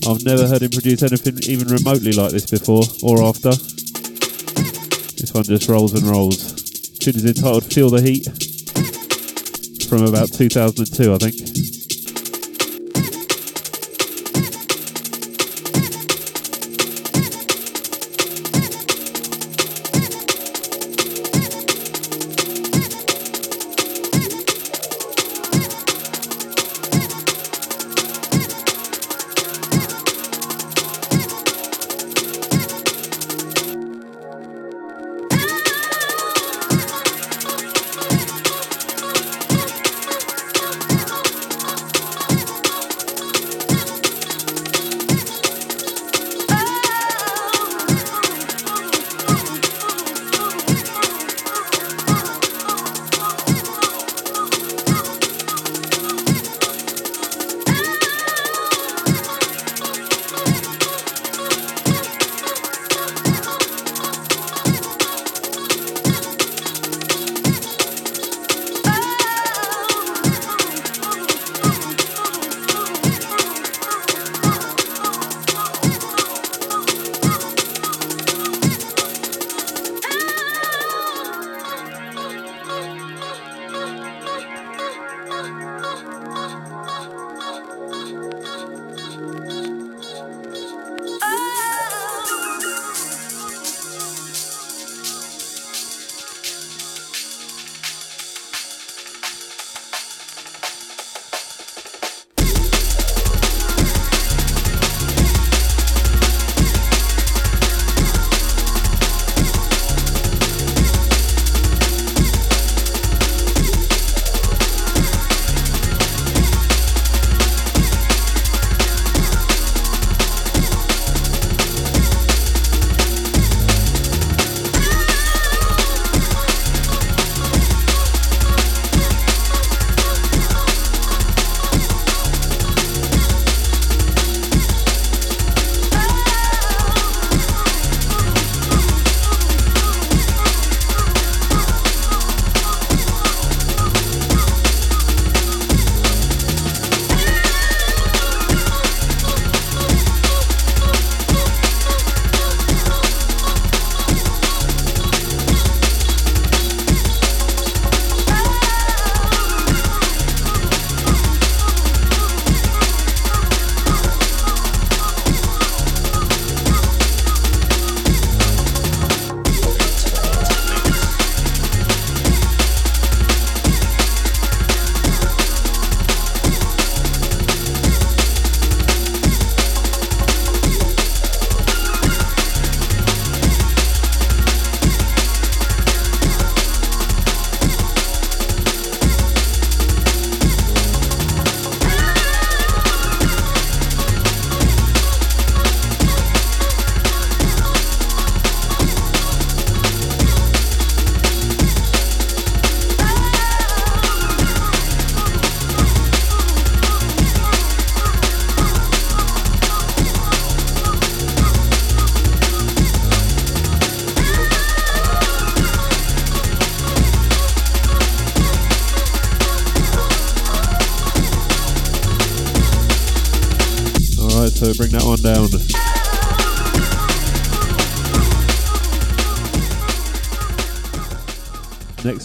I've 0.07 0.25
never 0.25 0.47
heard 0.47 0.63
him 0.63 0.71
produce 0.71 1.03
anything 1.03 1.39
even 1.51 1.69
remotely 1.69 2.13
like 2.13 2.31
this 2.31 2.49
before 2.49 2.85
or 3.03 3.23
after. 3.25 3.51
This 5.17 5.33
one 5.35 5.43
just 5.43 5.69
rolls 5.69 5.95
and 5.95 6.05
rolls. 6.05 6.53
Tune 6.99 7.17
is 7.17 7.25
entitled 7.25 7.65
Feel 7.65 7.91
the 7.91 8.01
Heat 8.01 8.42
from 9.93 10.07
about 10.07 10.33
2002, 10.33 11.13
I 11.13 11.19
think. 11.19 11.52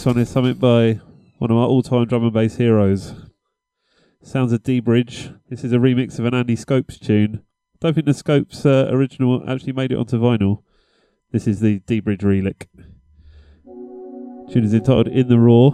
One 0.08 0.16
is 0.16 0.30
something 0.30 0.54
by 0.54 1.00
one 1.36 1.50
of 1.50 1.56
my 1.58 1.64
all-time 1.64 2.06
drum 2.06 2.24
and 2.24 2.32
bass 2.32 2.56
heroes. 2.56 3.14
Sounds 4.22 4.54
of 4.54 4.62
dBridge. 4.62 5.38
This 5.50 5.64
is 5.64 5.74
a 5.74 5.76
remix 5.76 6.18
of 6.18 6.24
an 6.24 6.32
Andy 6.32 6.56
Skopes 6.56 6.98
tune. 6.98 7.42
Don't 7.78 7.92
think 7.92 8.06
the 8.06 8.12
Skopes 8.12 8.64
uh, 8.64 8.90
original 8.90 9.44
actually 9.46 9.74
made 9.74 9.92
it 9.92 9.98
onto 9.98 10.18
vinyl. 10.18 10.62
This 11.30 11.46
is 11.46 11.60
the 11.60 11.80
dBridge 11.80 12.24
relic. 12.24 12.70
Tune 14.50 14.64
is 14.64 14.72
entitled 14.72 15.08
"In 15.08 15.28
the 15.28 15.38
Raw." 15.38 15.72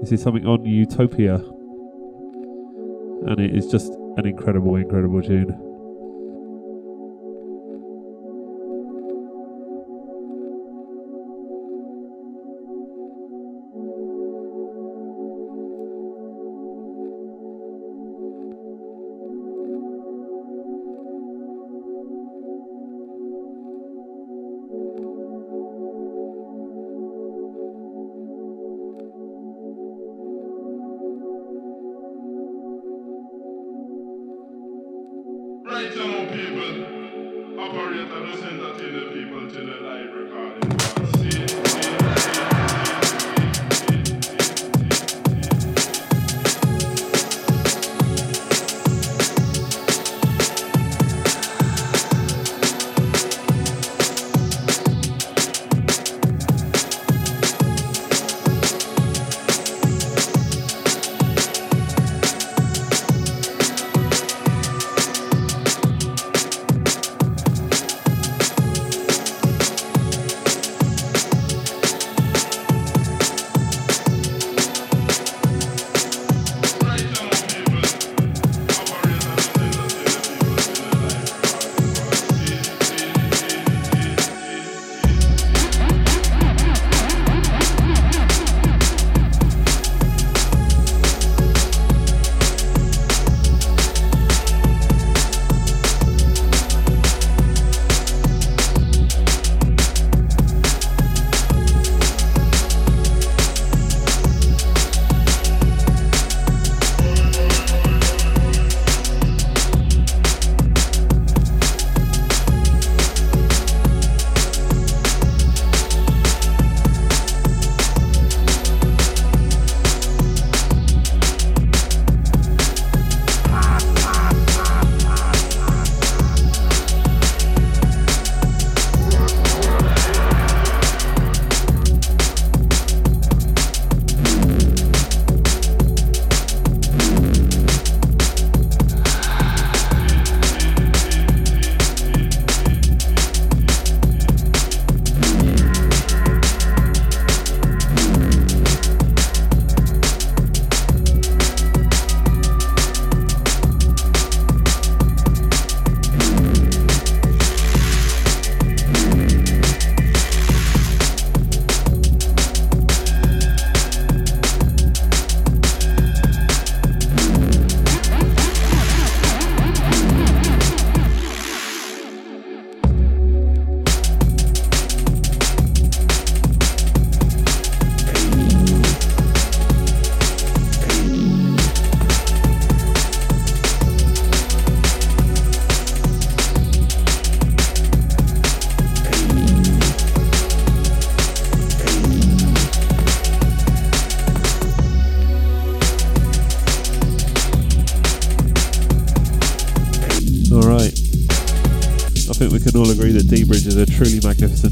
This 0.00 0.12
is 0.12 0.22
something 0.22 0.46
on 0.46 0.64
Utopia, 0.64 1.34
and 3.26 3.38
it 3.38 3.54
is 3.54 3.66
just 3.66 3.92
an 4.16 4.24
incredible, 4.24 4.76
incredible 4.76 5.20
tune. 5.20 5.67
People. 36.30 37.58
Operator, 37.58 38.26
just 38.26 38.42
entertain 38.44 38.92
the 38.92 39.10
people 39.14 39.50
till 39.50 39.66
the 39.66 39.80
live 39.80 40.12
recording. 40.14 40.78
See, 41.30 41.67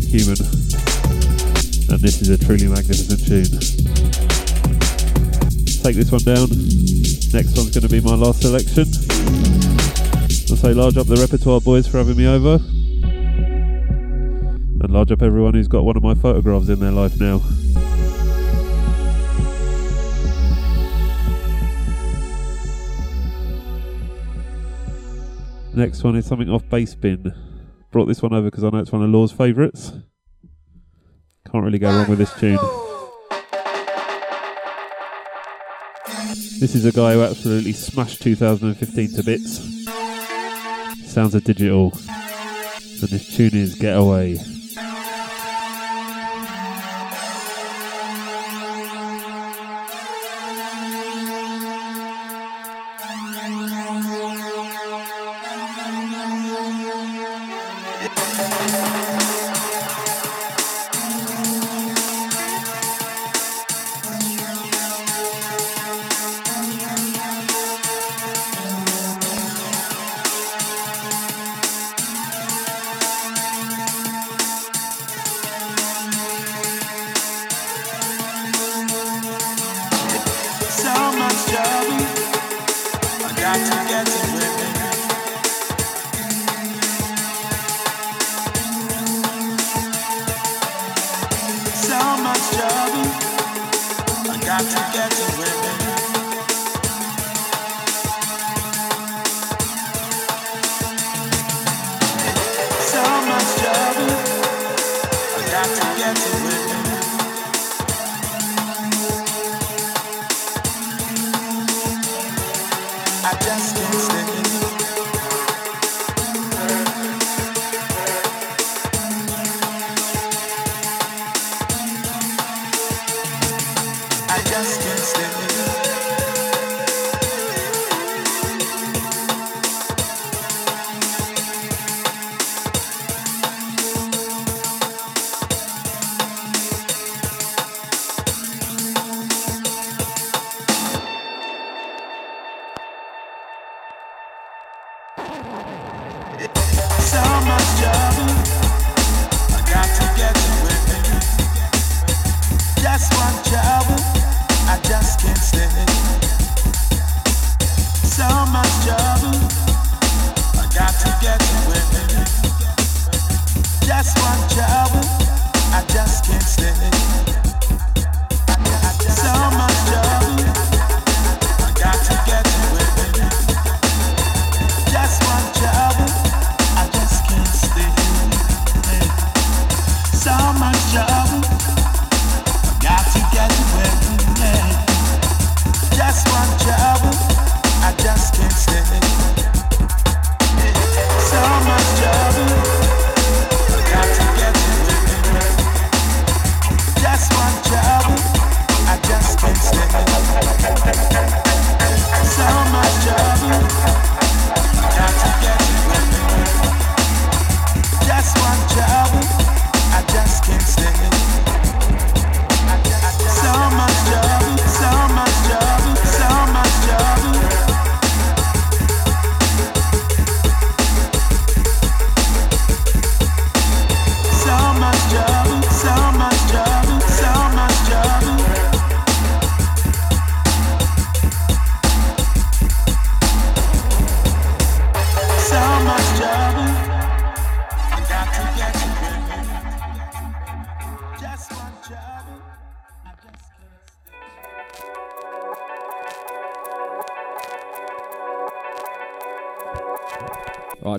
human, 0.07 0.39
and 1.91 2.01
this 2.01 2.23
is 2.23 2.28
a 2.31 2.39
truly 2.39 2.69
magnificent 2.69 3.27
tune. 3.27 3.59
Take 5.83 5.97
this 5.97 6.11
one 6.11 6.23
down. 6.23 6.49
Next 7.33 7.57
one's 7.57 7.70
going 7.70 7.83
to 7.83 7.89
be 7.89 8.01
my 8.01 8.15
last 8.15 8.43
selection. 8.43 8.87
I'll 10.51 10.57
say 10.57 10.73
large 10.74 10.97
up 10.97 11.07
the 11.07 11.16
repertoire 11.16 11.61
boys 11.61 11.87
for 11.87 11.99
having 11.99 12.16
me 12.16 12.27
over, 12.27 12.55
and 14.83 14.91
large 14.91 15.12
up 15.12 15.23
everyone 15.23 15.55
who's 15.55 15.69
got 15.69 15.85
one 15.85 15.97
of 15.97 16.03
my 16.03 16.15
photographs 16.15 16.69
in 16.69 16.81
their 16.81 16.93
life 16.93 17.20
now. 17.20 17.43
Next 25.74 26.03
one 26.03 26.16
is 26.16 26.24
something 26.24 26.49
off 26.49 26.66
Bass 26.70 26.95
Bin. 26.95 27.35
Brought 27.91 28.07
this 28.07 28.23
one 28.23 28.33
over 28.33 28.51
because 28.51 28.65
I 28.65 28.70
know 28.70 28.78
it's 28.78 28.93
one 28.93 29.03
of 29.03 29.11
Law's 29.11 29.31
favourites. 29.31 29.85
Really 31.77 31.93
go 31.93 31.98
wrong 31.98 32.09
with 32.09 32.19
this 32.19 32.32
tune. 32.40 32.59
This 36.59 36.74
is 36.74 36.86
a 36.86 36.93
guy 36.93 37.12
who 37.12 37.23
absolutely 37.23 37.74
smashed 37.74 38.23
2015 38.23 39.12
to 39.12 39.23
bits. 39.23 39.59
Sounds 41.07 41.35
of 41.35 41.44
digital. 41.44 41.93
And 41.93 43.11
this 43.11 43.36
tune 43.36 43.55
is 43.55 43.74
Get 43.74 43.94
Away. 43.94 44.39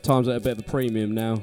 Time's 0.08 0.30
at 0.30 0.38
a 0.38 0.40
bit 0.40 0.54
of 0.54 0.60
a 0.60 0.64
premium 0.64 1.12
now. 1.12 1.42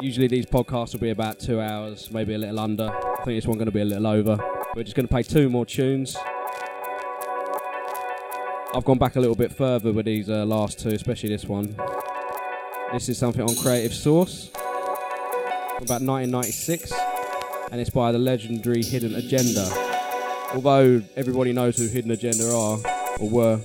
Usually 0.00 0.26
these 0.26 0.46
podcasts 0.46 0.94
will 0.94 1.00
be 1.00 1.10
about 1.10 1.38
two 1.38 1.60
hours, 1.60 2.10
maybe 2.10 2.32
a 2.32 2.38
little 2.38 2.58
under. 2.58 2.88
I 2.88 3.24
think 3.24 3.36
this 3.36 3.46
one's 3.46 3.58
going 3.58 3.66
to 3.66 3.72
be 3.72 3.82
a 3.82 3.84
little 3.84 4.06
over. 4.06 4.38
We're 4.74 4.84
just 4.84 4.96
going 4.96 5.06
to 5.06 5.10
play 5.10 5.22
two 5.22 5.50
more 5.50 5.66
tunes. 5.66 6.16
I've 8.74 8.86
gone 8.86 8.96
back 8.96 9.16
a 9.16 9.20
little 9.20 9.34
bit 9.34 9.52
further 9.52 9.92
with 9.92 10.06
these 10.06 10.30
uh, 10.30 10.46
last 10.46 10.78
two, 10.78 10.88
especially 10.88 11.28
this 11.28 11.44
one. 11.44 11.76
This 12.94 13.10
is 13.10 13.18
something 13.18 13.42
on 13.42 13.54
Creative 13.56 13.92
Source 13.92 14.48
about 15.76 16.00
1996, 16.00 16.90
and 17.70 17.82
it's 17.82 17.90
by 17.90 18.12
the 18.12 18.18
legendary 18.18 18.82
Hidden 18.82 19.14
Agenda. 19.14 19.68
Although 20.54 21.02
everybody 21.16 21.52
knows 21.52 21.76
who 21.76 21.86
Hidden 21.86 22.12
Agenda 22.12 22.44
are, 22.46 22.78
or 23.20 23.28
were, 23.28 23.60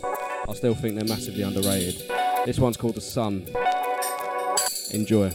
I 0.49 0.53
still 0.55 0.75
think 0.75 0.95
they're 0.95 1.05
massively 1.05 1.43
underrated. 1.43 2.12
This 2.45 2.59
one's 2.59 2.75
called 2.75 2.95
The 2.95 3.01
Sun. 3.01 3.45
Enjoy. 4.91 5.31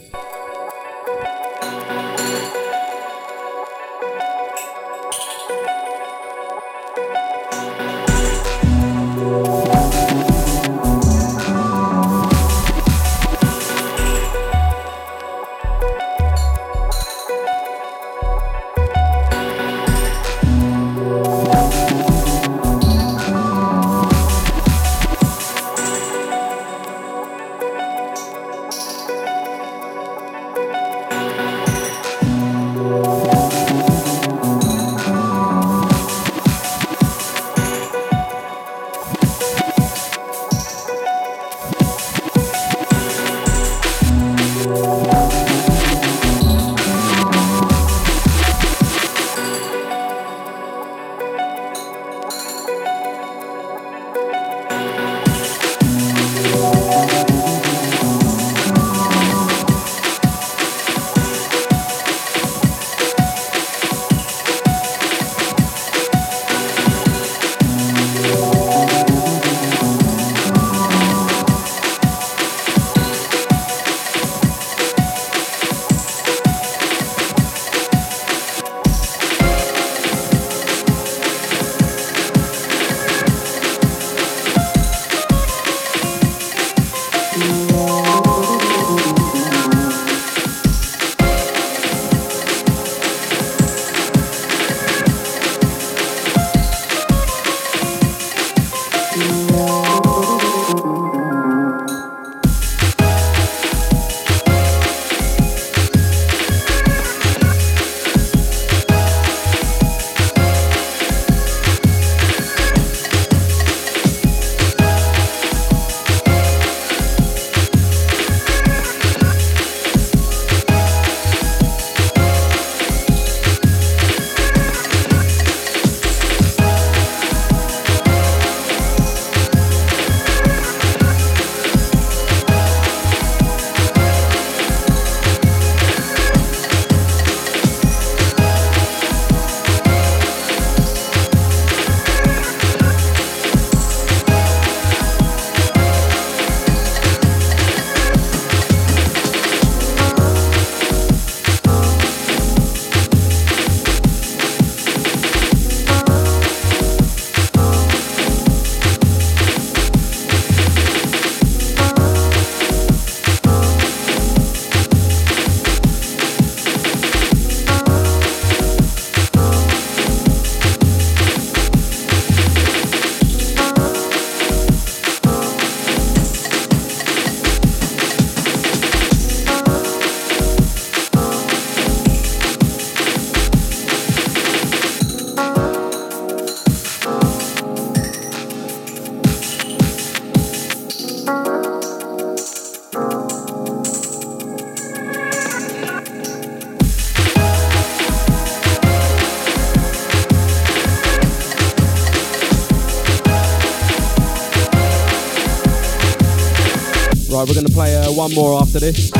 Right, 207.39 207.47
we're 207.47 207.55
going 207.55 207.67
to 207.67 207.73
play 207.73 207.95
uh, 207.95 208.11
one 208.11 208.35
more 208.35 208.61
after 208.61 208.81
this. 208.81 209.13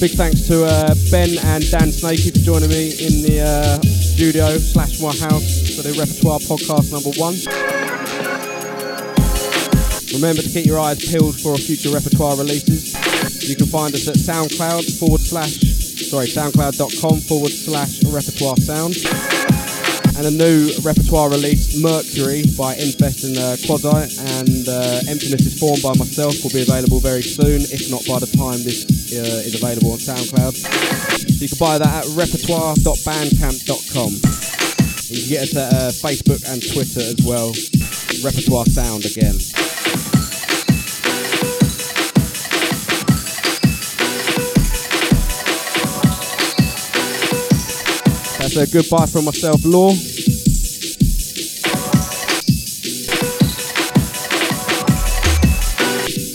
Big 0.00 0.12
thanks 0.12 0.48
to 0.48 0.64
uh, 0.64 0.94
Ben 1.10 1.36
and 1.44 1.70
Dan 1.70 1.92
Snakey 1.92 2.30
for 2.30 2.38
joining 2.38 2.70
me 2.70 2.88
in 2.96 3.20
the 3.20 3.44
uh, 3.44 3.78
studio 3.84 4.56
slash 4.56 4.98
my 4.98 5.12
house 5.12 5.76
for 5.76 5.82
the 5.82 5.92
repertoire 5.92 6.38
podcast 6.38 6.88
number 6.88 7.12
one. 7.20 7.36
Remember 10.16 10.40
to 10.40 10.48
keep 10.48 10.64
your 10.64 10.80
eyes 10.80 11.04
peeled 11.04 11.38
for 11.38 11.54
future 11.58 11.90
repertoire 11.90 12.38
releases. 12.38 12.96
You 13.46 13.54
can 13.54 13.66
find 13.66 13.92
us 13.94 14.08
at 14.08 14.16
SoundCloud 14.16 14.98
forward 14.98 15.20
slash 15.20 15.60
sorry 16.08 16.28
SoundCloud.com 16.28 17.20
forward 17.20 17.52
slash 17.52 18.02
repertoire 18.04 18.56
sound. 18.56 18.96
And 20.16 20.26
a 20.26 20.30
new 20.30 20.72
repertoire 20.80 21.28
release, 21.28 21.76
Mercury 21.76 22.42
by 22.56 22.74
Infest 22.76 23.24
and 23.24 23.36
uh, 23.36 23.56
and 23.60 24.64
uh, 24.66 25.12
Emptiness 25.12 25.44
is 25.44 25.60
Formed 25.60 25.82
by 25.82 25.92
myself 25.92 26.40
will 26.42 26.50
be 26.50 26.62
available 26.62 27.00
very 27.00 27.20
soon, 27.20 27.60
if 27.68 27.90
not 27.90 28.00
by 28.08 28.18
the 28.18 28.26
time 28.26 28.64
this 28.64 28.84
uh, 29.12 29.44
is 29.44 29.54
available 29.60 29.92
on 29.92 29.98
SoundCloud. 29.98 30.56
So 30.56 31.44
you 31.44 31.48
can 31.48 31.58
buy 31.58 31.76
that 31.76 32.06
at 32.06 32.10
repertoire.bandcamp.com. 32.16 34.10
You 35.12 35.20
can 35.20 35.28
get 35.28 35.42
us 35.44 35.56
at 35.56 35.72
uh, 35.72 35.92
Facebook 35.92 36.42
and 36.48 36.64
Twitter 36.64 37.04
as 37.04 37.20
well. 37.20 37.52
Repertoire 38.24 38.64
Sound 38.66 39.04
again. 39.04 39.36
A 48.56 48.66
goodbye 48.66 49.04
from 49.04 49.26
myself, 49.26 49.62
Law. 49.66 49.90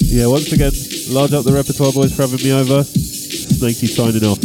Yeah, 0.06 0.28
once 0.28 0.54
again, 0.54 0.70
large 1.10 1.34
up 1.34 1.46
the 1.46 1.52
repertoire 1.52 1.92
boys 1.92 2.14
for 2.14 2.22
having 2.22 2.46
me 2.46 2.54
over. 2.54 2.84
Snakey 2.84 3.88
signing 3.88 4.24
off. 4.24 4.38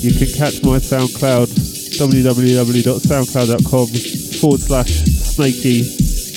You 0.00 0.16
can 0.16 0.32
catch 0.32 0.64
my 0.64 0.80
SoundCloud, 0.80 1.52
www.soundcloud.com 2.00 3.86
forward 4.40 4.60
slash 4.60 5.04
snakey, 5.04 5.84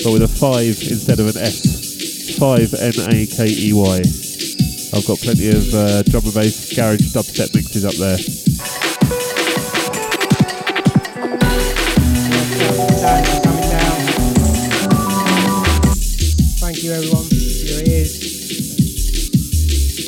but 0.04 0.12
with 0.12 0.24
a 0.24 0.28
5 0.28 0.68
instead 0.92 1.22
of 1.22 1.34
an 1.34 1.38
S. 1.42 2.36
5 2.38 2.74
N 2.74 2.94
A 3.08 3.26
K 3.26 3.48
E 3.48 3.72
Y. 3.72 3.98
I've 4.92 5.08
got 5.08 5.20
plenty 5.20 5.48
of 5.48 5.74
uh, 5.74 6.04
drum 6.04 6.26
and 6.26 6.34
bass 6.34 6.76
garage 6.76 7.16
dubstep 7.16 7.56
mixes 7.56 7.86
up 7.86 7.96
there. 7.96 8.20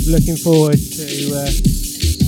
Looking 0.08 0.38
forward 0.38 0.78
to 0.78 1.34
uh, 1.34 1.46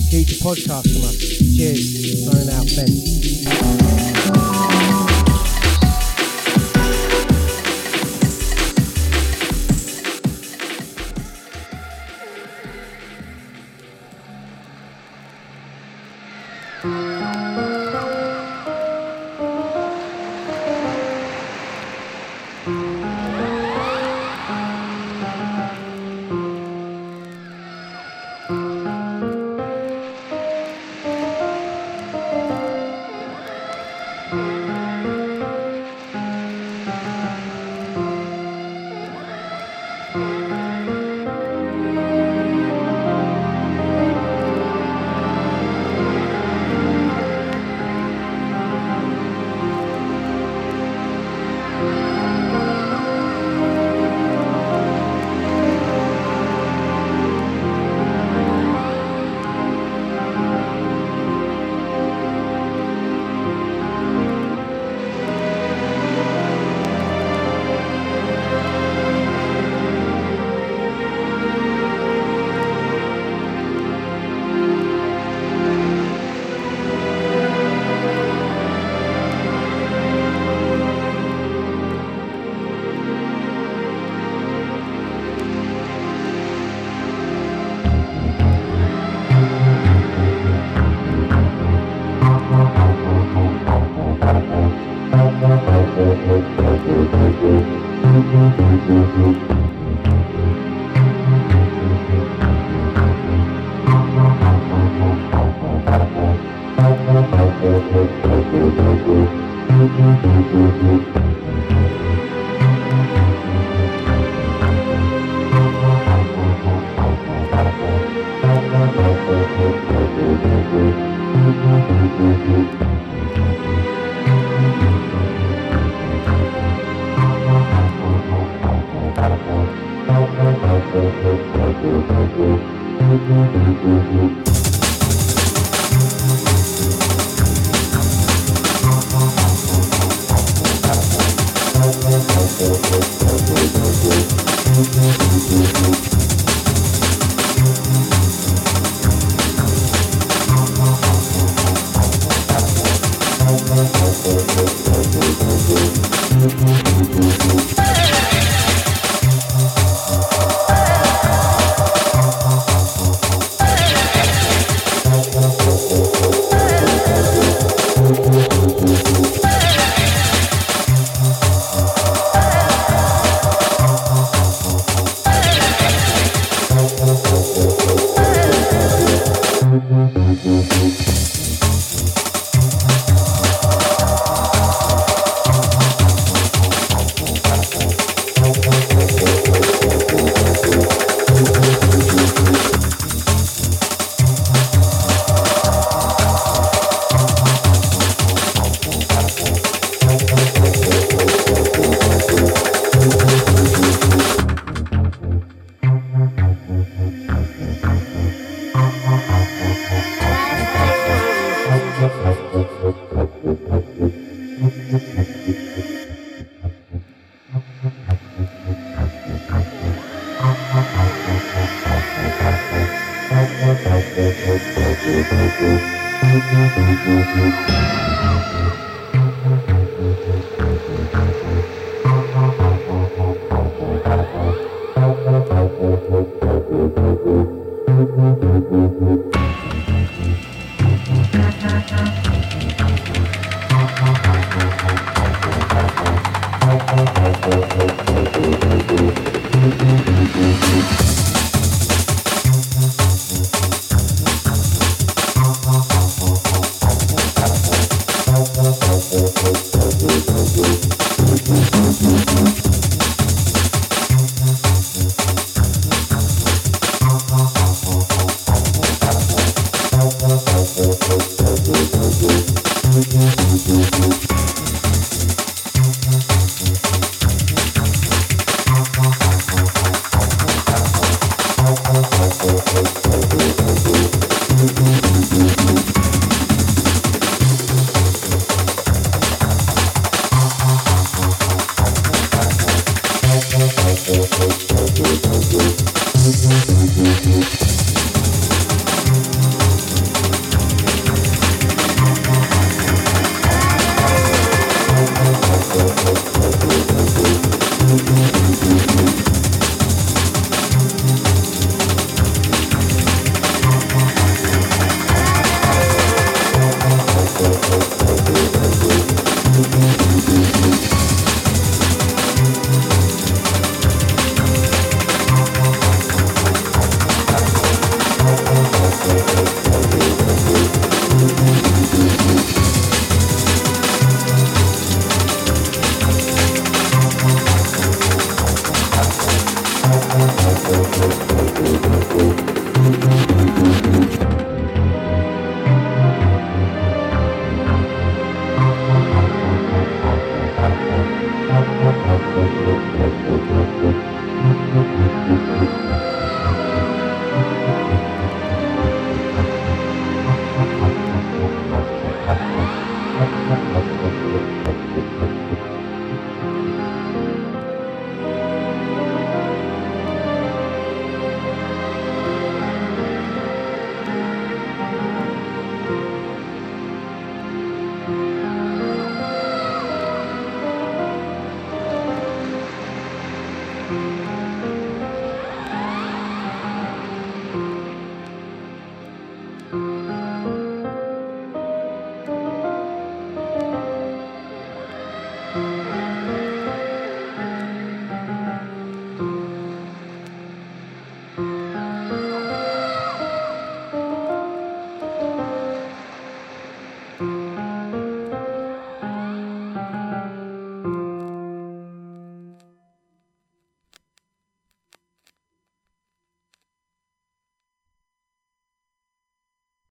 future 0.10 0.42
podcasts 0.44 0.92
from 0.94 1.04
us. 1.06 1.18
Cheers. 1.56 2.26
Signing 2.26 2.50
out, 2.50 2.68
Ben. 2.76 3.27